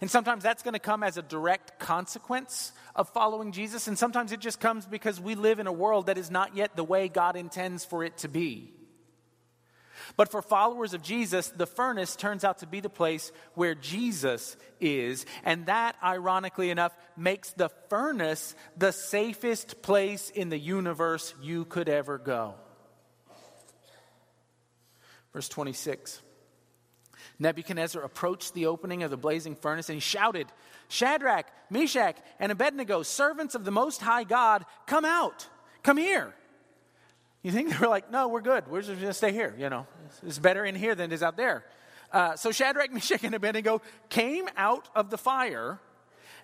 And 0.00 0.10
sometimes 0.10 0.42
that's 0.42 0.62
going 0.62 0.74
to 0.74 0.80
come 0.80 1.02
as 1.02 1.16
a 1.16 1.22
direct 1.22 1.78
consequence 1.78 2.72
of 2.94 3.08
following 3.08 3.52
Jesus. 3.52 3.88
And 3.88 3.98
sometimes 3.98 4.32
it 4.32 4.40
just 4.40 4.60
comes 4.60 4.86
because 4.86 5.20
we 5.20 5.34
live 5.34 5.58
in 5.58 5.66
a 5.66 5.72
world 5.72 6.06
that 6.06 6.18
is 6.18 6.30
not 6.30 6.56
yet 6.56 6.76
the 6.76 6.84
way 6.84 7.08
God 7.08 7.36
intends 7.36 7.84
for 7.84 8.04
it 8.04 8.18
to 8.18 8.28
be. 8.28 8.72
But 10.16 10.30
for 10.30 10.42
followers 10.42 10.94
of 10.94 11.02
Jesus, 11.02 11.48
the 11.48 11.66
furnace 11.66 12.16
turns 12.16 12.44
out 12.44 12.58
to 12.58 12.66
be 12.66 12.80
the 12.80 12.88
place 12.88 13.32
where 13.54 13.74
Jesus 13.74 14.56
is. 14.80 15.26
And 15.44 15.66
that, 15.66 15.96
ironically 16.02 16.70
enough, 16.70 16.96
makes 17.16 17.52
the 17.52 17.70
furnace 17.88 18.54
the 18.76 18.92
safest 18.92 19.82
place 19.82 20.30
in 20.30 20.48
the 20.48 20.58
universe 20.58 21.34
you 21.40 21.64
could 21.64 21.88
ever 21.88 22.18
go. 22.18 22.54
Verse 25.32 25.48
26. 25.48 26.20
Nebuchadnezzar 27.38 28.02
approached 28.02 28.54
the 28.54 28.66
opening 28.66 29.02
of 29.02 29.10
the 29.10 29.16
blazing 29.16 29.56
furnace 29.56 29.88
and 29.88 29.96
he 29.96 30.00
shouted, 30.00 30.46
Shadrach, 30.88 31.46
Meshach, 31.70 32.16
and 32.38 32.52
Abednego, 32.52 33.02
servants 33.02 33.54
of 33.54 33.64
the 33.64 33.70
Most 33.70 34.00
High 34.00 34.24
God, 34.24 34.64
come 34.86 35.04
out, 35.04 35.48
come 35.82 35.96
here. 35.96 36.34
You 37.42 37.50
think 37.50 37.70
they 37.70 37.78
were 37.78 37.88
like, 37.88 38.10
no, 38.10 38.28
we're 38.28 38.40
good. 38.40 38.68
We're 38.68 38.82
just 38.82 38.92
going 38.92 39.06
to 39.06 39.14
stay 39.14 39.32
here. 39.32 39.54
You 39.58 39.68
know, 39.68 39.86
it's 40.24 40.38
better 40.38 40.64
in 40.64 40.74
here 40.74 40.94
than 40.94 41.10
it 41.10 41.14
is 41.14 41.22
out 41.22 41.36
there. 41.36 41.64
Uh, 42.12 42.36
so 42.36 42.52
Shadrach, 42.52 42.92
Meshach, 42.92 43.24
and 43.24 43.34
Abednego 43.34 43.82
came 44.08 44.48
out 44.56 44.88
of 44.94 45.10
the 45.10 45.18
fire, 45.18 45.80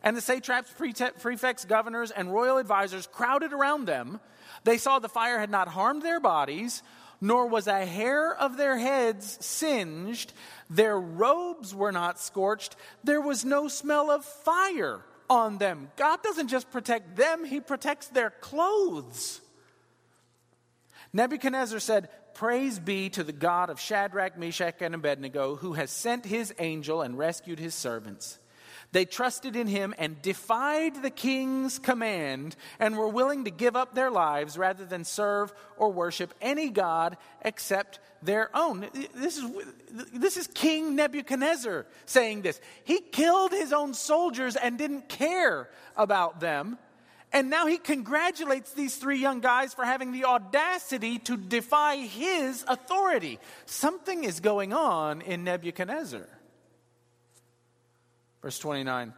and 0.03 0.17
the 0.17 0.21
satraps, 0.21 0.73
prefects, 1.21 1.65
governors, 1.65 2.11
and 2.11 2.33
royal 2.33 2.59
advisors 2.59 3.07
crowded 3.07 3.53
around 3.53 3.87
them. 3.87 4.21
They 4.65 4.79
saw 4.79 4.99
the 4.99 5.09
fire 5.09 5.39
had 5.39 5.51
not 5.51 5.69
harmed 5.69 6.03
their 6.03 6.21
bodies, 6.21 6.83
nor 7.21 7.47
was 7.47 7.67
a 7.67 7.85
hair 7.85 8.35
of 8.35 8.57
their 8.57 8.79
heads 8.79 9.39
singed. 9.45 10.33
Their 10.71 10.99
robes 10.99 11.75
were 11.75 11.93
not 11.93 12.21
scorched. 12.21 12.77
There 13.05 13.21
was 13.21 13.45
no 13.45 13.69
smell 13.69 14.11
of 14.11 14.25
fire 14.25 15.01
on 15.29 15.59
them. 15.59 15.91
God 15.97 16.23
doesn't 16.23 16.49
just 16.49 16.71
protect 16.71 17.17
them, 17.17 17.45
He 17.45 17.61
protects 17.61 18.09
their 18.09 18.31
clothes. 18.31 19.41
Nebuchadnezzar 21.13 21.81
said, 21.81 22.09
Praise 22.35 22.79
be 22.79 23.11
to 23.11 23.25
the 23.25 23.33
God 23.33 23.69
of 23.69 23.81
Shadrach, 23.81 24.39
Meshach, 24.39 24.81
and 24.81 24.95
Abednego, 24.95 25.57
who 25.57 25.73
has 25.73 25.91
sent 25.91 26.25
his 26.25 26.55
angel 26.61 27.03
and 27.03 27.19
rescued 27.19 27.59
his 27.59 27.75
servants. 27.75 28.39
They 28.93 29.05
trusted 29.05 29.55
in 29.55 29.67
him 29.67 29.95
and 29.99 30.21
defied 30.23 31.03
the 31.03 31.11
king's 31.11 31.79
command 31.79 32.57
and 32.79 32.97
were 32.97 33.09
willing 33.09 33.45
to 33.45 33.51
give 33.51 33.77
up 33.77 33.95
their 33.95 34.11
lives 34.11 34.57
rather 34.57 34.87
than 34.87 35.05
serve 35.05 35.53
or 35.77 35.93
worship 35.93 36.33
any 36.41 36.71
god 36.71 37.19
except 37.43 38.01
their 38.23 38.51
own. 38.57 38.89
This 39.15 39.37
is, 39.37 39.45
this 40.15 40.37
is 40.39 40.47
King 40.47 40.97
Nebuchadnezzar 40.97 41.87
saying 42.07 42.43
this. 42.43 42.61
He 42.85 43.01
killed 43.01 43.53
his 43.53 43.75
own 43.75 43.93
soldiers 43.93 44.57
and 44.57 44.79
didn't 44.79 45.09
care 45.11 45.69
about 45.95 46.41
them. 46.41 46.79
And 47.31 47.51
now 47.51 47.67
he 47.67 47.77
congratulates 47.77 48.73
these 48.73 48.97
three 48.97 49.19
young 49.19 49.41
guys 49.41 49.75
for 49.75 49.85
having 49.85 50.13
the 50.13 50.25
audacity 50.25 51.19
to 51.21 51.37
defy 51.37 51.97
his 51.97 52.65
authority. 52.67 53.39
Something 53.67 54.25
is 54.25 54.41
going 54.41 54.73
on 54.73 55.21
in 55.21 55.45
Nebuchadnezzar. 55.45 56.27
Verse 58.43 58.59
29 58.59 59.13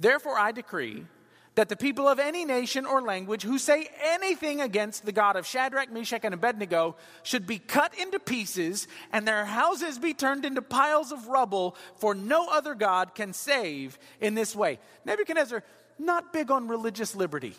Therefore 0.00 0.38
I 0.38 0.52
decree 0.52 1.06
that 1.54 1.68
the 1.68 1.76
people 1.76 2.08
of 2.08 2.18
any 2.18 2.44
nation 2.44 2.86
or 2.86 3.02
language 3.02 3.42
who 3.42 3.58
say 3.58 3.88
anything 4.02 4.60
against 4.60 5.04
the 5.04 5.12
God 5.12 5.36
of 5.36 5.46
Shadrach, 5.46 5.92
Meshach, 5.92 6.24
and 6.24 6.32
Abednego 6.32 6.96
should 7.22 7.46
be 7.46 7.58
cut 7.58 7.96
into 7.98 8.18
pieces 8.18 8.88
and 9.12 9.28
their 9.28 9.44
houses 9.44 9.98
be 9.98 10.14
turned 10.14 10.46
into 10.46 10.62
piles 10.62 11.12
of 11.12 11.28
rubble, 11.28 11.76
for 11.96 12.14
no 12.14 12.48
other 12.48 12.74
God 12.74 13.14
can 13.14 13.34
save 13.34 13.98
in 14.20 14.34
this 14.34 14.56
way. 14.56 14.78
Nebuchadnezzar, 15.04 15.62
not 15.98 16.32
big 16.32 16.50
on 16.50 16.68
religious 16.68 17.14
liberty, 17.14 17.54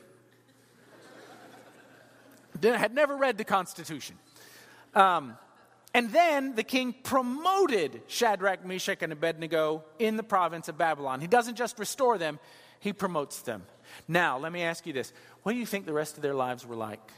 had 2.63 2.95
never 2.95 3.15
read 3.15 3.38
the 3.38 3.43
Constitution. 3.43 4.17
Um, 4.95 5.38
and 5.93 6.10
then 6.12 6.56
the 6.56 6.63
king 6.63 6.93
promoted 7.03 8.01
Shadrach, 8.08 8.65
Meshach, 8.65 9.01
and 9.01 9.13
Abednego 9.13 9.84
in 9.99 10.17
the 10.17 10.23
province 10.23 10.67
of 10.67 10.77
Babylon. 10.77 11.21
He 11.21 11.27
doesn't 11.27 11.56
just 11.56 11.77
restore 11.77 12.17
them, 12.17 12.39
he 12.79 12.93
promotes 12.93 13.41
them. 13.41 13.63
Now, 14.08 14.38
let 14.39 14.51
me 14.51 14.63
ask 14.63 14.86
you 14.88 14.93
this 14.93 15.13
what 15.43 15.53
do 15.53 15.60
you 15.60 15.65
think 15.65 15.86
the 15.86 15.93
rest 15.93 16.15
of 16.17 16.23
their 16.23 16.34
lives 16.34 16.65
were 16.65 16.75
like? 16.75 17.12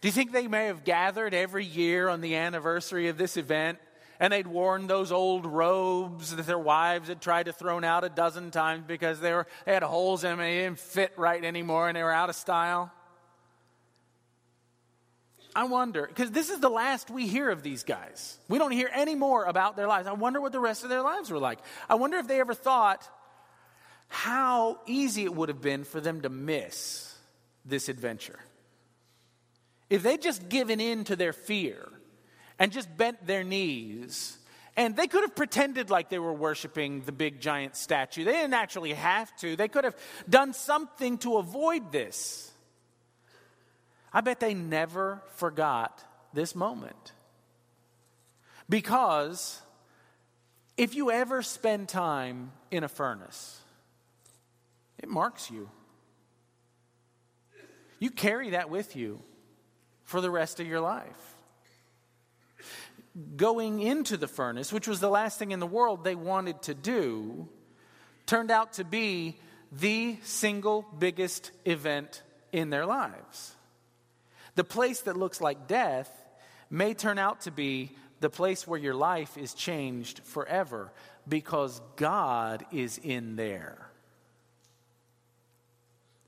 Do 0.00 0.06
you 0.06 0.12
think 0.12 0.30
they 0.30 0.46
may 0.46 0.66
have 0.66 0.84
gathered 0.84 1.34
every 1.34 1.64
year 1.64 2.08
on 2.08 2.20
the 2.20 2.36
anniversary 2.36 3.08
of 3.08 3.18
this 3.18 3.36
event 3.36 3.78
and 4.20 4.32
they'd 4.32 4.46
worn 4.46 4.86
those 4.86 5.10
old 5.10 5.44
robes 5.44 6.34
that 6.34 6.46
their 6.46 6.58
wives 6.58 7.08
had 7.08 7.20
tried 7.20 7.46
to 7.46 7.52
throw 7.52 7.82
out 7.82 8.04
a 8.04 8.08
dozen 8.08 8.50
times 8.50 8.84
because 8.86 9.20
they, 9.20 9.32
were, 9.32 9.46
they 9.64 9.74
had 9.74 9.82
holes 9.82 10.24
in 10.24 10.30
them 10.30 10.40
and 10.40 10.48
they 10.48 10.58
didn't 10.62 10.78
fit 10.78 11.12
right 11.16 11.44
anymore 11.44 11.88
and 11.88 11.96
they 11.96 12.02
were 12.02 12.12
out 12.12 12.28
of 12.28 12.36
style. 12.36 12.92
I 15.58 15.64
wonder, 15.64 16.06
because 16.06 16.30
this 16.30 16.50
is 16.50 16.60
the 16.60 16.68
last 16.68 17.10
we 17.10 17.26
hear 17.26 17.50
of 17.50 17.64
these 17.64 17.82
guys. 17.82 18.38
We 18.48 18.58
don't 18.58 18.70
hear 18.70 18.88
any 18.94 19.16
more 19.16 19.42
about 19.42 19.74
their 19.74 19.88
lives. 19.88 20.06
I 20.06 20.12
wonder 20.12 20.40
what 20.40 20.52
the 20.52 20.60
rest 20.60 20.84
of 20.84 20.88
their 20.88 21.02
lives 21.02 21.32
were 21.32 21.40
like. 21.40 21.58
I 21.90 21.96
wonder 21.96 22.16
if 22.18 22.28
they 22.28 22.38
ever 22.38 22.54
thought 22.54 23.02
how 24.06 24.78
easy 24.86 25.24
it 25.24 25.34
would 25.34 25.48
have 25.48 25.60
been 25.60 25.82
for 25.82 26.00
them 26.00 26.20
to 26.20 26.28
miss 26.28 27.12
this 27.64 27.88
adventure. 27.88 28.38
If 29.90 30.04
they'd 30.04 30.22
just 30.22 30.48
given 30.48 30.80
in 30.80 31.02
to 31.04 31.16
their 31.16 31.32
fear 31.32 31.88
and 32.60 32.70
just 32.70 32.96
bent 32.96 33.26
their 33.26 33.42
knees, 33.42 34.38
and 34.76 34.94
they 34.94 35.08
could 35.08 35.22
have 35.22 35.34
pretended 35.34 35.90
like 35.90 36.08
they 36.08 36.20
were 36.20 36.32
worshiping 36.32 37.00
the 37.00 37.10
big 37.10 37.40
giant 37.40 37.74
statue. 37.74 38.22
They 38.22 38.30
didn't 38.30 38.54
actually 38.54 38.92
have 38.92 39.36
to. 39.38 39.56
They 39.56 39.66
could 39.66 39.82
have 39.82 39.96
done 40.30 40.52
something 40.52 41.18
to 41.18 41.38
avoid 41.38 41.90
this. 41.90 42.47
I 44.12 44.20
bet 44.20 44.40
they 44.40 44.54
never 44.54 45.22
forgot 45.34 46.04
this 46.32 46.54
moment. 46.54 47.12
Because 48.68 49.60
if 50.76 50.94
you 50.94 51.10
ever 51.10 51.42
spend 51.42 51.88
time 51.88 52.52
in 52.70 52.84
a 52.84 52.88
furnace, 52.88 53.60
it 54.98 55.08
marks 55.08 55.50
you. 55.50 55.70
You 57.98 58.10
carry 58.10 58.50
that 58.50 58.70
with 58.70 58.94
you 58.94 59.20
for 60.04 60.20
the 60.20 60.30
rest 60.30 60.60
of 60.60 60.66
your 60.66 60.80
life. 60.80 61.34
Going 63.36 63.80
into 63.80 64.16
the 64.16 64.28
furnace, 64.28 64.72
which 64.72 64.86
was 64.86 65.00
the 65.00 65.08
last 65.08 65.38
thing 65.38 65.50
in 65.50 65.58
the 65.58 65.66
world 65.66 66.04
they 66.04 66.14
wanted 66.14 66.62
to 66.62 66.74
do, 66.74 67.48
turned 68.26 68.50
out 68.50 68.74
to 68.74 68.84
be 68.84 69.38
the 69.72 70.16
single 70.22 70.86
biggest 70.98 71.50
event 71.64 72.22
in 72.52 72.70
their 72.70 72.86
lives. 72.86 73.56
The 74.58 74.64
place 74.64 75.02
that 75.02 75.16
looks 75.16 75.40
like 75.40 75.68
death 75.68 76.10
may 76.68 76.92
turn 76.92 77.16
out 77.16 77.42
to 77.42 77.52
be 77.52 77.92
the 78.18 78.28
place 78.28 78.66
where 78.66 78.80
your 78.80 78.92
life 78.92 79.38
is 79.38 79.54
changed 79.54 80.18
forever 80.24 80.90
because 81.28 81.80
God 81.94 82.66
is 82.72 82.98
in 82.98 83.36
there. 83.36 83.88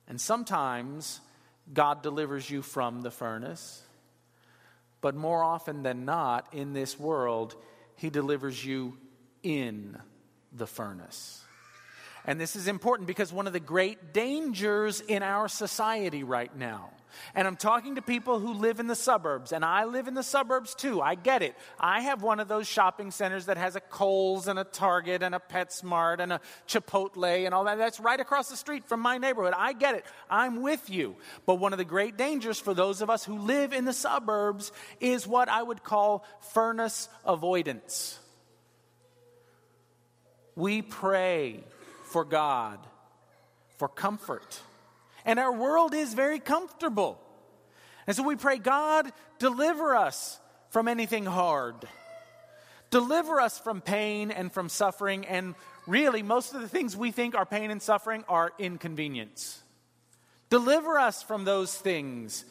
And 0.06 0.20
sometimes 0.20 1.20
God 1.74 2.04
delivers 2.04 2.48
you 2.48 2.62
from 2.62 3.00
the 3.02 3.10
furnace. 3.10 3.82
But 5.00 5.16
more 5.16 5.42
often 5.42 5.82
than 5.82 6.04
not, 6.04 6.54
in 6.54 6.72
this 6.72 6.96
world, 7.00 7.56
He 7.96 8.10
delivers 8.10 8.64
you 8.64 8.96
in 9.42 9.98
the 10.52 10.68
furnace. 10.68 11.42
And 12.24 12.40
this 12.40 12.54
is 12.54 12.68
important 12.68 13.08
because 13.08 13.32
one 13.32 13.48
of 13.48 13.52
the 13.52 13.58
great 13.58 14.12
dangers 14.12 15.00
in 15.00 15.24
our 15.24 15.48
society 15.48 16.22
right 16.22 16.56
now 16.56 16.90
and 17.34 17.46
I'm 17.46 17.56
talking 17.56 17.96
to 17.96 18.02
people 18.02 18.38
who 18.38 18.54
live 18.54 18.80
in 18.80 18.86
the 18.86 18.94
suburbs, 18.94 19.52
and 19.52 19.64
I 19.64 19.84
live 19.84 20.08
in 20.08 20.14
the 20.14 20.22
suburbs 20.22 20.74
too. 20.74 21.00
I 21.00 21.14
get 21.14 21.42
it. 21.42 21.54
I 21.78 22.00
have 22.00 22.22
one 22.22 22.40
of 22.40 22.48
those 22.48 22.66
shopping 22.66 23.10
centers 23.10 23.46
that 23.46 23.56
has 23.56 23.76
a 23.76 23.80
Kohl's 23.80 24.48
and 24.48 24.58
a 24.58 24.64
Target 24.64 25.22
and 25.22 25.34
a 25.34 25.40
PetSmart 25.40 26.20
and 26.20 26.32
a 26.32 26.40
Chipotle 26.66 27.46
and 27.46 27.54
all 27.54 27.64
that. 27.64 27.78
That's 27.78 28.00
right 28.00 28.20
across 28.20 28.48
the 28.48 28.56
street 28.56 28.84
from 28.84 29.00
my 29.00 29.18
neighborhood. 29.18 29.54
I 29.56 29.72
get 29.72 29.94
it. 29.94 30.04
I'm 30.28 30.62
with 30.62 30.90
you. 30.90 31.16
But 31.46 31.56
one 31.56 31.72
of 31.72 31.78
the 31.78 31.84
great 31.84 32.16
dangers 32.16 32.58
for 32.58 32.74
those 32.74 33.02
of 33.02 33.10
us 33.10 33.24
who 33.24 33.38
live 33.38 33.72
in 33.72 33.84
the 33.84 33.92
suburbs 33.92 34.72
is 35.00 35.26
what 35.26 35.48
I 35.48 35.62
would 35.62 35.82
call 35.82 36.24
furnace 36.52 37.08
avoidance. 37.24 38.18
We 40.54 40.82
pray 40.82 41.64
for 42.04 42.24
God 42.24 42.78
for 43.78 43.88
comfort 43.88 44.60
and 45.24 45.38
our 45.38 45.52
world 45.52 45.94
is 45.94 46.14
very 46.14 46.38
comfortable. 46.38 47.20
And 48.06 48.16
so 48.16 48.22
we 48.22 48.36
pray, 48.36 48.58
God, 48.58 49.12
deliver 49.38 49.94
us 49.94 50.40
from 50.70 50.88
anything 50.88 51.24
hard. 51.26 51.76
Deliver 52.90 53.40
us 53.40 53.58
from 53.58 53.80
pain 53.80 54.30
and 54.30 54.52
from 54.52 54.68
suffering. 54.68 55.26
And 55.26 55.54
really, 55.86 56.22
most 56.22 56.54
of 56.54 56.60
the 56.60 56.68
things 56.68 56.96
we 56.96 57.12
think 57.12 57.34
are 57.34 57.46
pain 57.46 57.70
and 57.70 57.80
suffering 57.80 58.24
are 58.28 58.52
inconvenience. 58.58 59.62
Deliver 60.48 60.98
us 60.98 61.22
from 61.22 61.44
those 61.44 61.74
things. 61.74 62.44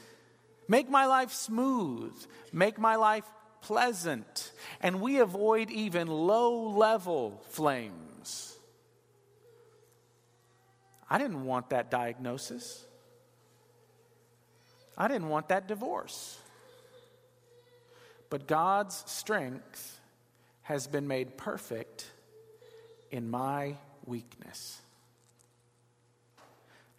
Make 0.68 0.90
my 0.90 1.08
life 1.08 1.34
smooth. 1.34 2.14
Make 2.54 2.80
my 2.80 2.96
life 2.96 3.26
pleasant. 3.62 4.52
And 4.80 5.02
we 5.02 5.20
avoid 5.20 5.70
even 5.70 6.08
low 6.08 6.70
level 6.70 7.44
flames. 7.50 8.58
I 11.10 11.18
didn't 11.18 11.44
want 11.46 11.72
that 11.72 11.90
diagnosis. 11.90 12.86
I 14.98 15.08
didn't 15.08 15.30
want 15.30 15.48
that 15.50 15.68
divorce. 15.68 16.38
But 18.30 18.48
God's 18.48 19.04
strength 19.08 20.00
has 20.64 20.86
been 20.86 21.08
made 21.08 21.36
perfect 21.36 22.12
in 23.10 23.32
my 23.32 23.76
weakness. 24.06 24.80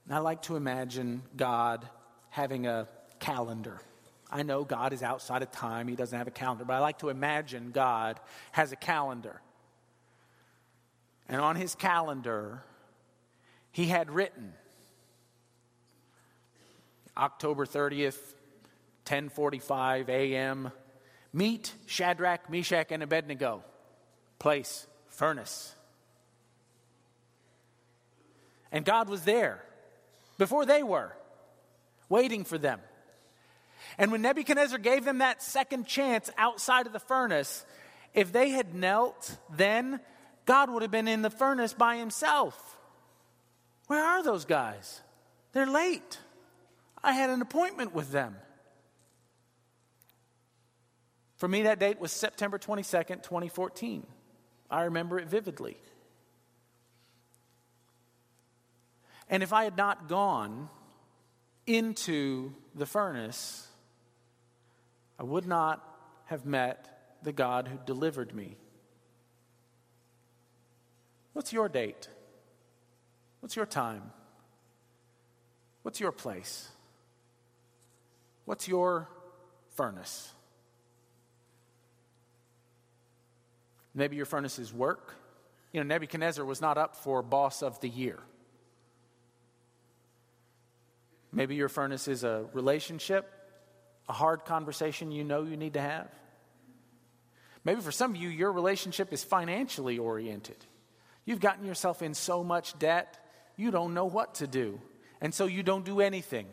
And 0.07 0.15
I 0.15 0.19
like 0.19 0.43
to 0.43 0.57
imagine 0.57 1.23
God 1.37 1.89
having 2.31 2.67
a 2.67 2.89
calendar. 3.21 3.81
I 4.29 4.43
know 4.43 4.65
God 4.65 4.93
is 4.93 5.03
outside 5.03 5.43
of 5.43 5.53
time, 5.53 5.87
He 5.87 5.95
doesn't 5.95 6.17
have 6.17 6.27
a 6.27 6.33
calendar, 6.33 6.65
but 6.65 6.75
I 6.75 6.79
like 6.81 6.99
to 6.99 7.11
imagine 7.11 7.71
God 7.71 8.19
has 8.53 8.73
a 8.73 8.77
calendar. 8.77 9.41
And 11.29 11.41
on 11.41 11.55
His 11.55 11.77
calendar, 11.77 12.63
he 13.73 13.87
had 13.87 14.11
written 14.11 14.53
October 17.17 17.67
30th, 17.67 18.19
10:45 19.05 20.09
a.m. 20.09 20.73
Meet 21.33 21.73
Shadrach, 21.87 22.51
Meshach, 22.51 22.91
and 22.91 23.03
Abednego. 23.03 23.63
Place, 24.39 24.87
furnace. 25.09 25.75
And 28.73 28.85
God 28.85 29.09
was 29.09 29.23
there 29.23 29.63
before 30.39 30.65
they 30.65 30.83
were, 30.83 31.13
waiting 32.09 32.45
for 32.45 32.57
them. 32.57 32.81
And 33.99 34.13
when 34.13 34.23
Nebuchadnezzar 34.23 34.79
gave 34.79 35.05
them 35.05 35.19
that 35.19 35.43
second 35.43 35.87
chance 35.87 36.31
outside 36.39 36.87
of 36.87 36.93
the 36.93 37.01
furnace, 37.01 37.65
if 38.15 38.33
they 38.33 38.51
had 38.51 38.75
knelt 38.75 39.37
then, 39.51 40.01
God 40.47 40.71
would 40.71 40.83
have 40.83 40.91
been 40.91 41.09
in 41.09 41.23
the 41.23 41.31
furnace 41.31 41.75
by 41.75 41.97
himself. 41.97 42.79
Where 43.91 44.05
are 44.05 44.23
those 44.23 44.45
guys? 44.45 45.01
They're 45.51 45.67
late. 45.67 46.21
I 47.03 47.11
had 47.11 47.29
an 47.29 47.43
appointment 47.43 47.93
with 47.93 48.13
them. 48.13 48.37
For 51.39 51.49
me, 51.49 51.63
that 51.63 51.81
date 51.81 51.99
was 51.99 52.13
September 52.13 52.57
22nd, 52.57 53.25
2014. 53.25 54.07
I 54.71 54.83
remember 54.83 55.19
it 55.19 55.27
vividly. 55.27 55.77
And 59.29 59.43
if 59.43 59.53
I 59.53 59.65
had 59.65 59.77
not 59.77 60.07
gone 60.09 60.69
into 61.67 62.55
the 62.77 62.87
furnace, 62.87 63.67
I 65.19 65.25
would 65.25 65.49
not 65.49 65.85
have 66.27 66.47
met 66.47 67.17
the 67.25 67.33
God 67.33 67.67
who 67.67 67.77
delivered 67.85 68.37
me. 68.37 68.57
What's 71.33 71.53
your 71.53 71.69
date? 71.69 72.07
What's 73.41 73.57
your 73.57 73.67
time? 73.67 74.03
What's 75.83 76.01
your 76.01 76.13
place? 76.13 76.69
What's 78.45 78.69
your 78.69 79.09
furnace? 79.77 80.33
Maybe 83.95 84.17
your 84.17 84.27
furnace 84.27 84.59
is 84.59 84.73
work. 84.73 85.15
You 85.73 85.81
know, 85.81 85.87
Nebuchadnezzar 85.87 86.45
was 86.45 86.61
not 86.61 86.79
up 86.79 86.97
for 86.97 87.23
boss 87.23 87.63
of 87.63 87.81
the 87.81 87.89
year. 87.89 88.19
Maybe 91.33 91.55
your 91.55 91.69
furnace 91.69 92.09
is 92.09 92.25
a 92.25 92.47
relationship, 92.53 93.31
a 94.09 94.13
hard 94.13 94.45
conversation 94.45 95.13
you 95.13 95.25
know 95.25 95.43
you 95.43 95.57
need 95.57 95.75
to 95.75 95.81
have. 95.81 96.09
Maybe 97.65 97.81
for 97.81 97.93
some 97.93 98.13
of 98.13 98.17
you, 98.17 98.29
your 98.29 98.53
relationship 98.53 99.13
is 99.13 99.23
financially 99.23 99.99
oriented. 99.99 100.57
You've 101.25 101.41
gotten 101.41 101.65
yourself 101.65 102.03
in 102.03 102.15
so 102.15 102.43
much 102.43 102.79
debt 102.79 103.19
you 103.61 103.71
don't 103.71 103.95
know 103.95 104.07
what 104.07 104.37
to 104.37 104.47
do. 104.47 104.81
And 105.21 105.35
so 105.35 105.47
you 105.47 105.63
don't 105.63 105.85
do 105.85 106.01
anything. 106.01 106.47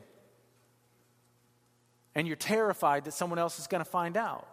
And 2.14 2.28
you're 2.28 2.36
terrified 2.36 3.06
that 3.06 3.14
someone 3.14 3.40
else 3.40 3.60
is 3.60 3.68
going 3.68 3.84
to 3.84 3.90
find 3.90 4.18
out. 4.18 4.48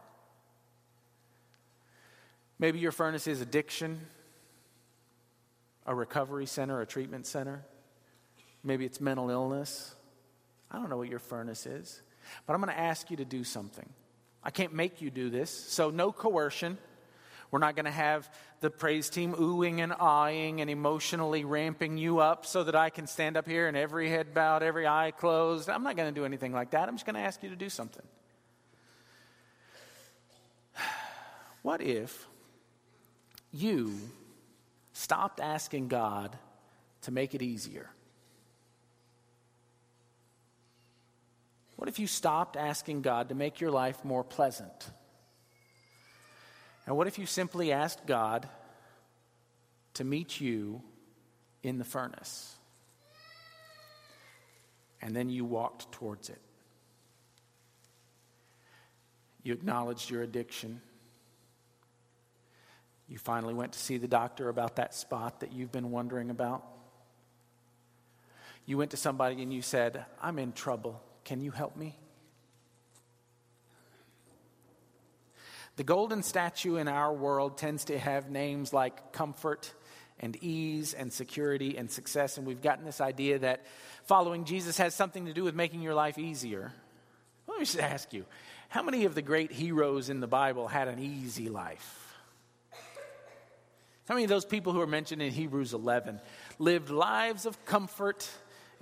Maybe 2.58 2.78
your 2.78 2.92
furnace 2.92 3.26
is 3.26 3.40
addiction, 3.40 4.00
a 5.84 5.94
recovery 5.94 6.46
center, 6.46 6.80
a 6.80 6.86
treatment 6.86 7.26
center. 7.26 7.64
Maybe 8.62 8.84
it's 8.84 9.00
mental 9.00 9.30
illness. 9.30 9.94
I 10.70 10.78
don't 10.78 10.88
know 10.88 10.96
what 10.96 11.08
your 11.08 11.18
furnace 11.18 11.66
is. 11.66 12.00
But 12.46 12.54
I'm 12.54 12.60
going 12.60 12.72
to 12.72 12.80
ask 12.80 13.10
you 13.10 13.16
to 13.18 13.24
do 13.24 13.44
something. 13.44 13.88
I 14.42 14.50
can't 14.50 14.72
make 14.74 15.02
you 15.02 15.10
do 15.10 15.30
this, 15.30 15.50
so 15.50 15.90
no 15.90 16.12
coercion. 16.12 16.78
We're 17.54 17.60
not 17.60 17.76
going 17.76 17.84
to 17.84 17.92
have 17.92 18.28
the 18.58 18.68
praise 18.68 19.08
team 19.08 19.32
oohing 19.34 19.78
and 19.78 19.92
eyeing 19.92 20.60
and 20.60 20.68
emotionally 20.68 21.44
ramping 21.44 21.96
you 21.98 22.18
up 22.18 22.46
so 22.46 22.64
that 22.64 22.74
I 22.74 22.90
can 22.90 23.06
stand 23.06 23.36
up 23.36 23.46
here 23.46 23.68
and 23.68 23.76
every 23.76 24.10
head 24.10 24.34
bowed, 24.34 24.64
every 24.64 24.88
eye 24.88 25.12
closed. 25.12 25.70
I'm 25.70 25.84
not 25.84 25.94
going 25.94 26.12
to 26.12 26.20
do 26.20 26.24
anything 26.24 26.52
like 26.52 26.72
that. 26.72 26.88
I'm 26.88 26.96
just 26.96 27.06
going 27.06 27.14
to 27.14 27.20
ask 27.20 27.44
you 27.44 27.50
to 27.50 27.54
do 27.54 27.68
something. 27.68 28.02
What 31.62 31.80
if 31.80 32.26
you 33.52 33.92
stopped 34.92 35.38
asking 35.38 35.86
God 35.86 36.36
to 37.02 37.12
make 37.12 37.36
it 37.36 37.42
easier? 37.42 37.88
What 41.76 41.88
if 41.88 42.00
you 42.00 42.08
stopped 42.08 42.56
asking 42.56 43.02
God 43.02 43.28
to 43.28 43.36
make 43.36 43.60
your 43.60 43.70
life 43.70 44.04
more 44.04 44.24
pleasant? 44.24 44.90
And 46.86 46.96
what 46.96 47.06
if 47.06 47.18
you 47.18 47.26
simply 47.26 47.72
asked 47.72 48.06
God 48.06 48.48
to 49.94 50.04
meet 50.04 50.40
you 50.40 50.82
in 51.62 51.78
the 51.78 51.84
furnace? 51.84 52.56
And 55.00 55.14
then 55.14 55.28
you 55.28 55.44
walked 55.44 55.92
towards 55.92 56.28
it. 56.30 56.40
You 59.42 59.52
acknowledged 59.52 60.10
your 60.10 60.22
addiction. 60.22 60.80
You 63.08 63.18
finally 63.18 63.52
went 63.52 63.72
to 63.72 63.78
see 63.78 63.98
the 63.98 64.08
doctor 64.08 64.48
about 64.48 64.76
that 64.76 64.94
spot 64.94 65.40
that 65.40 65.52
you've 65.52 65.72
been 65.72 65.90
wondering 65.90 66.30
about. 66.30 66.64
You 68.66 68.78
went 68.78 68.92
to 68.92 68.96
somebody 68.96 69.42
and 69.42 69.52
you 69.52 69.60
said, 69.60 70.06
I'm 70.22 70.38
in 70.38 70.52
trouble. 70.52 71.02
Can 71.24 71.42
you 71.42 71.50
help 71.50 71.76
me? 71.76 71.98
The 75.76 75.84
golden 75.84 76.22
statue 76.22 76.76
in 76.76 76.86
our 76.86 77.12
world 77.12 77.58
tends 77.58 77.86
to 77.86 77.98
have 77.98 78.30
names 78.30 78.72
like 78.72 79.12
comfort 79.12 79.72
and 80.20 80.36
ease 80.36 80.94
and 80.94 81.12
security 81.12 81.76
and 81.76 81.90
success, 81.90 82.38
and 82.38 82.46
we've 82.46 82.62
gotten 82.62 82.84
this 82.84 83.00
idea 83.00 83.40
that 83.40 83.66
following 84.04 84.44
Jesus 84.44 84.78
has 84.78 84.94
something 84.94 85.26
to 85.26 85.32
do 85.32 85.42
with 85.42 85.56
making 85.56 85.82
your 85.82 85.94
life 85.94 86.16
easier. 86.16 86.72
Let 87.48 87.58
me 87.58 87.64
just 87.64 87.80
ask 87.80 88.12
you 88.12 88.24
how 88.68 88.82
many 88.82 89.04
of 89.04 89.14
the 89.14 89.22
great 89.22 89.50
heroes 89.50 90.10
in 90.10 90.20
the 90.20 90.26
Bible 90.28 90.68
had 90.68 90.88
an 90.88 91.00
easy 91.00 91.48
life? 91.48 92.00
How 94.08 94.14
many 94.14 94.24
of 94.24 94.30
those 94.30 94.44
people 94.44 94.72
who 94.72 94.80
are 94.80 94.86
mentioned 94.86 95.22
in 95.22 95.32
Hebrews 95.32 95.74
11 95.74 96.20
lived 96.58 96.90
lives 96.90 97.46
of 97.46 97.64
comfort 97.64 98.28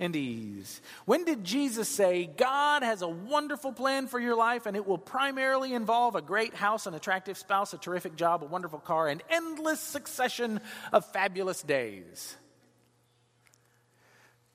and 0.03 0.15
ease. 0.15 0.81
When 1.05 1.23
did 1.23 1.43
Jesus 1.43 1.87
say, 1.87 2.25
God 2.25 2.83
has 2.83 3.01
a 3.01 3.07
wonderful 3.07 3.71
plan 3.71 4.07
for 4.07 4.19
your 4.19 4.35
life 4.35 4.65
and 4.65 4.75
it 4.75 4.85
will 4.85 4.97
primarily 4.97 5.73
involve 5.73 6.15
a 6.15 6.21
great 6.21 6.53
house, 6.53 6.85
an 6.85 6.93
attractive 6.93 7.37
spouse, 7.37 7.73
a 7.73 7.77
terrific 7.77 8.15
job, 8.15 8.43
a 8.43 8.45
wonderful 8.45 8.79
car, 8.79 9.07
an 9.07 9.21
endless 9.29 9.79
succession 9.79 10.59
of 10.91 11.05
fabulous 11.05 11.63
days? 11.63 12.35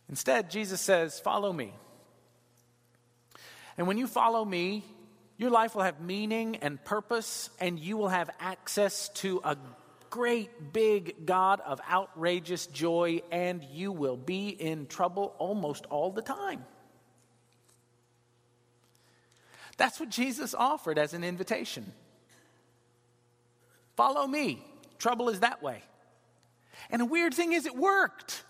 Instead, 0.09 0.51
Jesus 0.51 0.81
says, 0.81 1.19
Follow 1.19 1.53
me. 1.53 1.73
And 3.79 3.87
when 3.87 3.97
you 3.97 4.07
follow 4.07 4.45
me, 4.45 4.85
your 5.39 5.51
life 5.51 5.75
will 5.75 5.83
have 5.83 6.01
meaning 6.01 6.57
and 6.57 6.83
purpose, 6.85 7.49
and 7.61 7.79
you 7.79 7.97
will 7.97 8.09
have 8.09 8.29
access 8.41 9.09
to 9.11 9.41
a 9.45 9.57
great 10.11 10.73
big 10.73 11.27
God 11.27 11.61
of 11.61 11.81
outrageous 11.91 12.67
joy, 12.67 13.23
and 13.31 13.63
you 13.65 13.93
will 13.93 14.17
be 14.17 14.49
in 14.49 14.87
trouble 14.87 15.35
almost 15.39 15.87
all 15.87 16.11
the 16.11 16.23
time. 16.23 16.65
That's 19.77 20.01
what 20.01 20.09
Jesus 20.09 20.55
offered 20.55 20.99
as 20.99 21.15
an 21.15 21.23
invitation. 21.23 21.93
Follow 23.97 24.27
me. 24.27 24.65
Trouble 24.99 25.29
is 25.29 25.41
that 25.41 25.63
way. 25.63 25.83
And 26.91 27.01
the 27.01 27.07
weird 27.07 27.35
thing 27.35 27.53
is, 27.53 27.67
it 27.67 27.77
worked. 27.77 28.45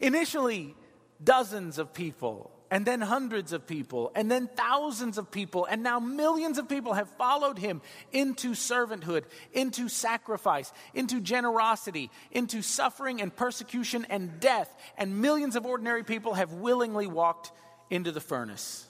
Initially, 0.00 0.74
dozens 1.22 1.78
of 1.78 1.92
people 1.92 2.50
and 2.70 2.84
then 2.84 3.00
hundreds 3.00 3.52
of 3.52 3.66
people, 3.66 4.12
and 4.14 4.30
then 4.30 4.48
thousands 4.54 5.16
of 5.16 5.30
people, 5.30 5.64
and 5.64 5.82
now 5.82 5.98
millions 5.98 6.58
of 6.58 6.68
people 6.68 6.92
have 6.92 7.08
followed 7.10 7.58
him 7.58 7.80
into 8.12 8.50
servanthood, 8.50 9.24
into 9.52 9.88
sacrifice, 9.88 10.70
into 10.92 11.20
generosity, 11.20 12.10
into 12.30 12.60
suffering 12.60 13.22
and 13.22 13.34
persecution 13.34 14.06
and 14.10 14.38
death. 14.40 14.72
And 14.98 15.20
millions 15.20 15.56
of 15.56 15.64
ordinary 15.64 16.04
people 16.04 16.34
have 16.34 16.52
willingly 16.52 17.06
walked 17.06 17.52
into 17.88 18.12
the 18.12 18.20
furnace. 18.20 18.86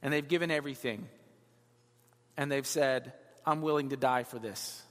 And 0.00 0.12
they've 0.12 0.26
given 0.26 0.50
everything. 0.50 1.06
And 2.36 2.50
they've 2.50 2.66
said, 2.66 3.12
I'm 3.44 3.60
willing 3.60 3.90
to 3.90 3.96
die 3.96 4.22
for 4.22 4.38
this. 4.38 4.82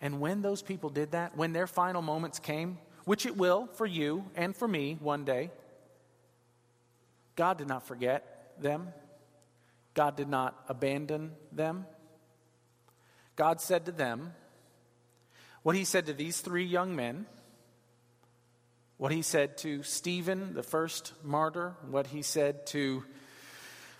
And 0.00 0.20
when 0.20 0.42
those 0.42 0.62
people 0.62 0.90
did 0.90 1.12
that, 1.12 1.36
when 1.36 1.52
their 1.52 1.66
final 1.66 2.02
moments 2.02 2.38
came, 2.38 2.78
which 3.04 3.26
it 3.26 3.36
will 3.36 3.66
for 3.74 3.86
you 3.86 4.24
and 4.36 4.54
for 4.54 4.68
me 4.68 4.96
one 5.00 5.24
day, 5.24 5.50
God 7.36 7.58
did 7.58 7.68
not 7.68 7.86
forget 7.86 8.52
them. 8.58 8.88
God 9.94 10.16
did 10.16 10.28
not 10.28 10.58
abandon 10.68 11.32
them. 11.52 11.86
God 13.36 13.60
said 13.60 13.84
to 13.86 13.92
them 13.92 14.32
what 15.62 15.76
he 15.76 15.84
said 15.84 16.06
to 16.06 16.12
these 16.12 16.40
three 16.40 16.64
young 16.64 16.96
men, 16.96 17.26
what 18.96 19.12
he 19.12 19.20
said 19.20 19.58
to 19.58 19.82
Stephen, 19.82 20.54
the 20.54 20.62
first 20.62 21.12
martyr, 21.22 21.76
what 21.90 22.06
he 22.08 22.22
said 22.22 22.66
to 22.68 23.04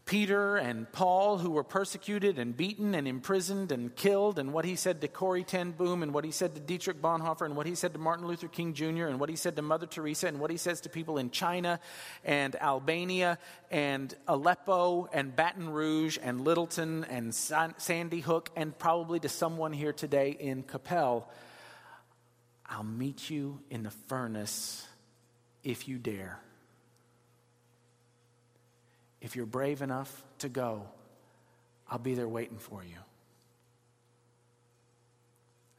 Peter 0.07 0.57
and 0.57 0.91
Paul, 0.93 1.39
who 1.39 1.51
were 1.51 1.65
persecuted 1.65 2.39
and 2.39 2.57
beaten 2.57 2.95
and 2.95 3.09
imprisoned 3.09 3.73
and 3.73 3.95
killed, 3.95 4.39
and 4.39 4.53
what 4.53 4.65
he 4.65 4.77
said 4.77 5.01
to 5.01 5.09
Corrie 5.09 5.43
ten 5.43 5.73
Boom, 5.73 6.05
and 6.05 6.15
what 6.15 6.25
he 6.25 6.31
said 6.31 6.55
to 6.55 6.61
Dietrich 6.61 7.03
Bonhoeffer, 7.03 7.45
and 7.45 7.57
what 7.57 7.67
he 7.67 7.75
said 7.75 7.93
to 7.93 7.99
Martin 7.99 8.25
Luther 8.29 8.47
King 8.47 8.73
Jr., 8.73 9.07
and 9.07 9.19
what 9.19 9.29
he 9.29 9.35
said 9.35 9.57
to 9.57 9.63
Mother 9.63 9.87
Teresa, 9.87 10.29
and 10.29 10.39
what 10.39 10.53
he 10.53 10.59
says 10.59 10.83
to 10.83 10.89
people 10.89 11.19
in 11.19 11.33
China 11.33 11.81
and 12.25 12.55
Albania 12.63 13.37
and 13.69 14.15
Aleppo 14.29 15.09
and 15.13 15.35
Baton 15.35 15.71
Rouge 15.71 16.19
and 16.23 16.43
Littleton 16.43 17.03
and 17.11 17.35
Sandy 17.35 18.21
Hook, 18.21 18.51
and 18.55 18.79
probably 18.79 19.19
to 19.19 19.29
someone 19.29 19.73
here 19.73 19.93
today 19.93 20.37
in 20.39 20.63
Capel. 20.63 21.29
I'll 22.65 22.85
meet 22.85 23.29
you 23.29 23.59
in 23.71 23.83
the 23.83 23.91
furnace 23.91 24.87
if 25.65 25.89
you 25.89 25.99
dare 25.99 26.39
if 29.27 29.35
you're 29.35 29.45
brave 29.45 29.83
enough 29.83 30.25
to 30.39 30.49
go, 30.49 30.87
I'll 31.91 31.99
be 31.99 32.15
there 32.15 32.29
waiting 32.29 32.59
for 32.59 32.85
you. 32.85 32.97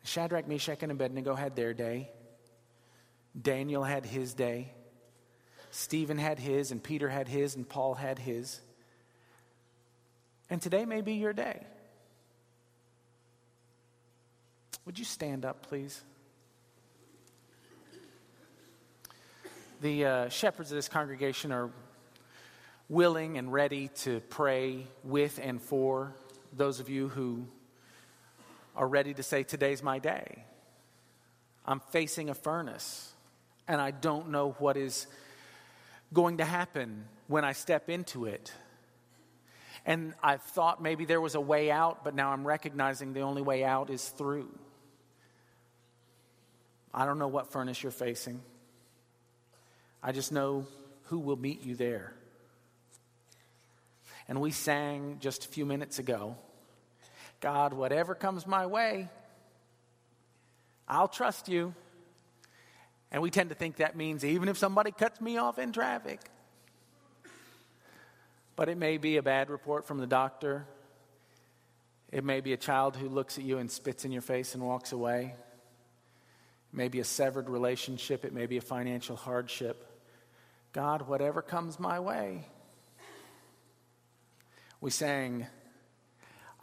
Shadrach, 0.03 0.49
Meshach, 0.49 0.83
and 0.83 0.91
Abednego 0.91 1.33
had 1.33 1.55
their 1.55 1.73
day. 1.73 2.09
Daniel 3.41 3.85
had 3.85 4.05
his 4.05 4.33
day. 4.33 4.73
Stephen 5.71 6.17
had 6.17 6.39
his, 6.39 6.71
and 6.71 6.83
Peter 6.83 7.07
had 7.07 7.29
his, 7.29 7.55
and 7.55 7.67
Paul 7.67 7.93
had 7.93 8.19
his. 8.19 8.59
And 10.49 10.61
today 10.61 10.83
may 10.83 10.99
be 10.99 11.13
your 11.13 11.31
day. 11.31 11.65
Would 14.85 14.99
you 14.99 15.05
stand 15.05 15.45
up, 15.45 15.67
please? 15.69 16.03
The 19.79 20.05
uh, 20.05 20.29
shepherds 20.29 20.69
of 20.69 20.75
this 20.75 20.89
congregation 20.89 21.53
are 21.53 21.69
willing 22.89 23.37
and 23.37 23.51
ready 23.51 23.89
to 23.89 24.21
pray 24.29 24.87
with 25.03 25.39
and 25.41 25.61
for 25.61 26.13
those 26.53 26.79
of 26.79 26.89
you 26.89 27.09
who 27.09 27.45
are 28.75 28.87
ready 28.87 29.13
to 29.13 29.23
say, 29.23 29.43
Today's 29.43 29.83
my 29.83 29.99
day. 29.99 30.43
I'm 31.65 31.81
facing 31.91 32.29
a 32.29 32.33
furnace, 32.33 33.11
and 33.67 33.81
I 33.81 33.91
don't 33.91 34.29
know 34.29 34.55
what 34.59 34.77
is 34.77 35.07
going 36.13 36.37
to 36.37 36.45
happen 36.45 37.03
when 37.27 37.43
I 37.43 37.51
step 37.51 37.89
into 37.89 38.25
it. 38.25 38.53
And 39.85 40.13
I 40.23 40.37
thought 40.37 40.81
maybe 40.81 41.05
there 41.05 41.19
was 41.19 41.35
a 41.35 41.41
way 41.41 41.69
out, 41.71 42.03
but 42.03 42.15
now 42.15 42.31
I'm 42.31 42.47
recognizing 42.47 43.13
the 43.13 43.21
only 43.21 43.41
way 43.41 43.63
out 43.63 43.89
is 43.89 44.07
through. 44.07 44.49
I 46.93 47.05
don't 47.05 47.19
know 47.19 47.27
what 47.27 47.51
furnace 47.51 47.83
you're 47.83 47.91
facing. 47.91 48.41
I 50.01 50.13
just 50.13 50.31
know 50.31 50.65
who 51.05 51.19
will 51.19 51.35
meet 51.35 51.63
you 51.63 51.75
there. 51.75 52.13
And 54.27 54.41
we 54.41 54.51
sang 54.51 55.17
just 55.19 55.45
a 55.45 55.47
few 55.47 55.65
minutes 55.65 55.99
ago 55.99 56.35
God, 57.39 57.73
whatever 57.73 58.15
comes 58.15 58.47
my 58.47 58.65
way, 58.65 59.09
I'll 60.87 61.07
trust 61.07 61.49
you. 61.49 61.75
And 63.11 63.21
we 63.21 63.29
tend 63.29 63.49
to 63.49 63.55
think 63.55 63.77
that 63.77 63.95
means 63.95 64.25
even 64.25 64.49
if 64.49 64.57
somebody 64.57 64.91
cuts 64.91 65.21
me 65.21 65.37
off 65.37 65.59
in 65.59 65.71
traffic. 65.71 66.19
But 68.55 68.69
it 68.69 68.77
may 68.77 68.97
be 68.97 69.17
a 69.17 69.23
bad 69.23 69.49
report 69.49 69.85
from 69.85 69.99
the 69.99 70.07
doctor. 70.07 70.65
It 72.11 72.23
may 72.23 72.41
be 72.41 72.53
a 72.53 72.57
child 72.57 72.95
who 72.95 73.07
looks 73.07 73.37
at 73.37 73.43
you 73.43 73.59
and 73.59 73.69
spits 73.69 74.03
in 74.03 74.11
your 74.11 74.21
face 74.21 74.55
and 74.55 74.63
walks 74.63 74.91
away. 74.91 75.35
It 76.73 76.75
may 76.75 76.87
be 76.87 76.99
a 76.99 77.05
severed 77.05 77.49
relationship. 77.49 78.25
It 78.25 78.33
may 78.33 78.45
be 78.45 78.57
a 78.57 78.61
financial 78.61 79.15
hardship. 79.15 79.85
God, 80.73 81.07
whatever 81.07 81.41
comes 81.41 81.79
my 81.79 81.99
way, 81.99 82.45
we 84.81 84.91
sang, 84.91 85.47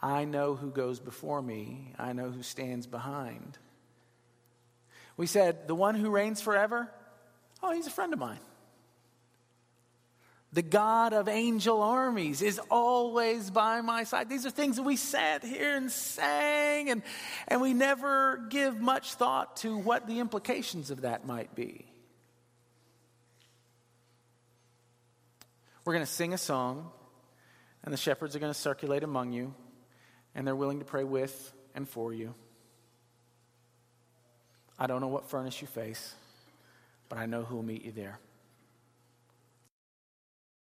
I 0.01 0.25
know 0.25 0.55
who 0.55 0.71
goes 0.71 0.99
before 0.99 1.41
me, 1.41 1.93
I 1.97 2.13
know 2.13 2.29
who 2.29 2.43
stands 2.43 2.87
behind. 2.87 3.57
We 5.17 5.27
said, 5.27 5.67
The 5.67 5.75
one 5.75 5.95
who 5.95 6.09
reigns 6.09 6.41
forever, 6.41 6.89
oh, 7.63 7.71
he's 7.71 7.87
a 7.87 7.91
friend 7.91 8.13
of 8.13 8.19
mine. 8.19 8.39
The 10.53 10.61
God 10.61 11.11
of 11.11 11.27
angel 11.27 11.81
armies 11.81 12.41
is 12.41 12.61
always 12.71 13.51
by 13.51 13.81
my 13.81 14.05
side. 14.05 14.29
These 14.29 14.45
are 14.45 14.51
things 14.51 14.77
that 14.77 14.83
we 14.83 14.95
sat 14.95 15.43
here 15.43 15.75
and 15.75 15.91
sang, 15.91 16.89
and, 16.89 17.01
and 17.49 17.59
we 17.59 17.73
never 17.73 18.45
give 18.49 18.79
much 18.79 19.15
thought 19.15 19.57
to 19.57 19.75
what 19.75 20.07
the 20.07 20.19
implications 20.19 20.91
of 20.91 21.01
that 21.01 21.27
might 21.27 21.55
be. 21.55 21.85
We're 25.83 25.93
going 25.93 26.05
to 26.05 26.11
sing 26.11 26.33
a 26.33 26.37
song, 26.37 26.89
and 27.85 27.93
the 27.93 27.97
shepherds 27.97 28.35
are 28.35 28.39
going 28.39 28.51
to 28.51 28.59
circulate 28.59 29.03
among 29.03 29.31
you, 29.31 29.53
and 30.33 30.45
they're 30.45 30.55
willing 30.55 30.79
to 30.79 30.85
pray 30.85 31.03
with 31.03 31.53
and 31.75 31.87
for 31.87 32.11
you. 32.11 32.33
I 34.77 34.87
don't 34.87 34.99
know 34.99 35.07
what 35.07 35.29
furnace 35.29 35.61
you 35.61 35.67
face, 35.67 36.15
but 37.07 37.17
I 37.17 37.27
know 37.27 37.43
who 37.43 37.55
will 37.55 37.63
meet 37.63 37.85
you 37.85 37.91
there. 37.91 38.19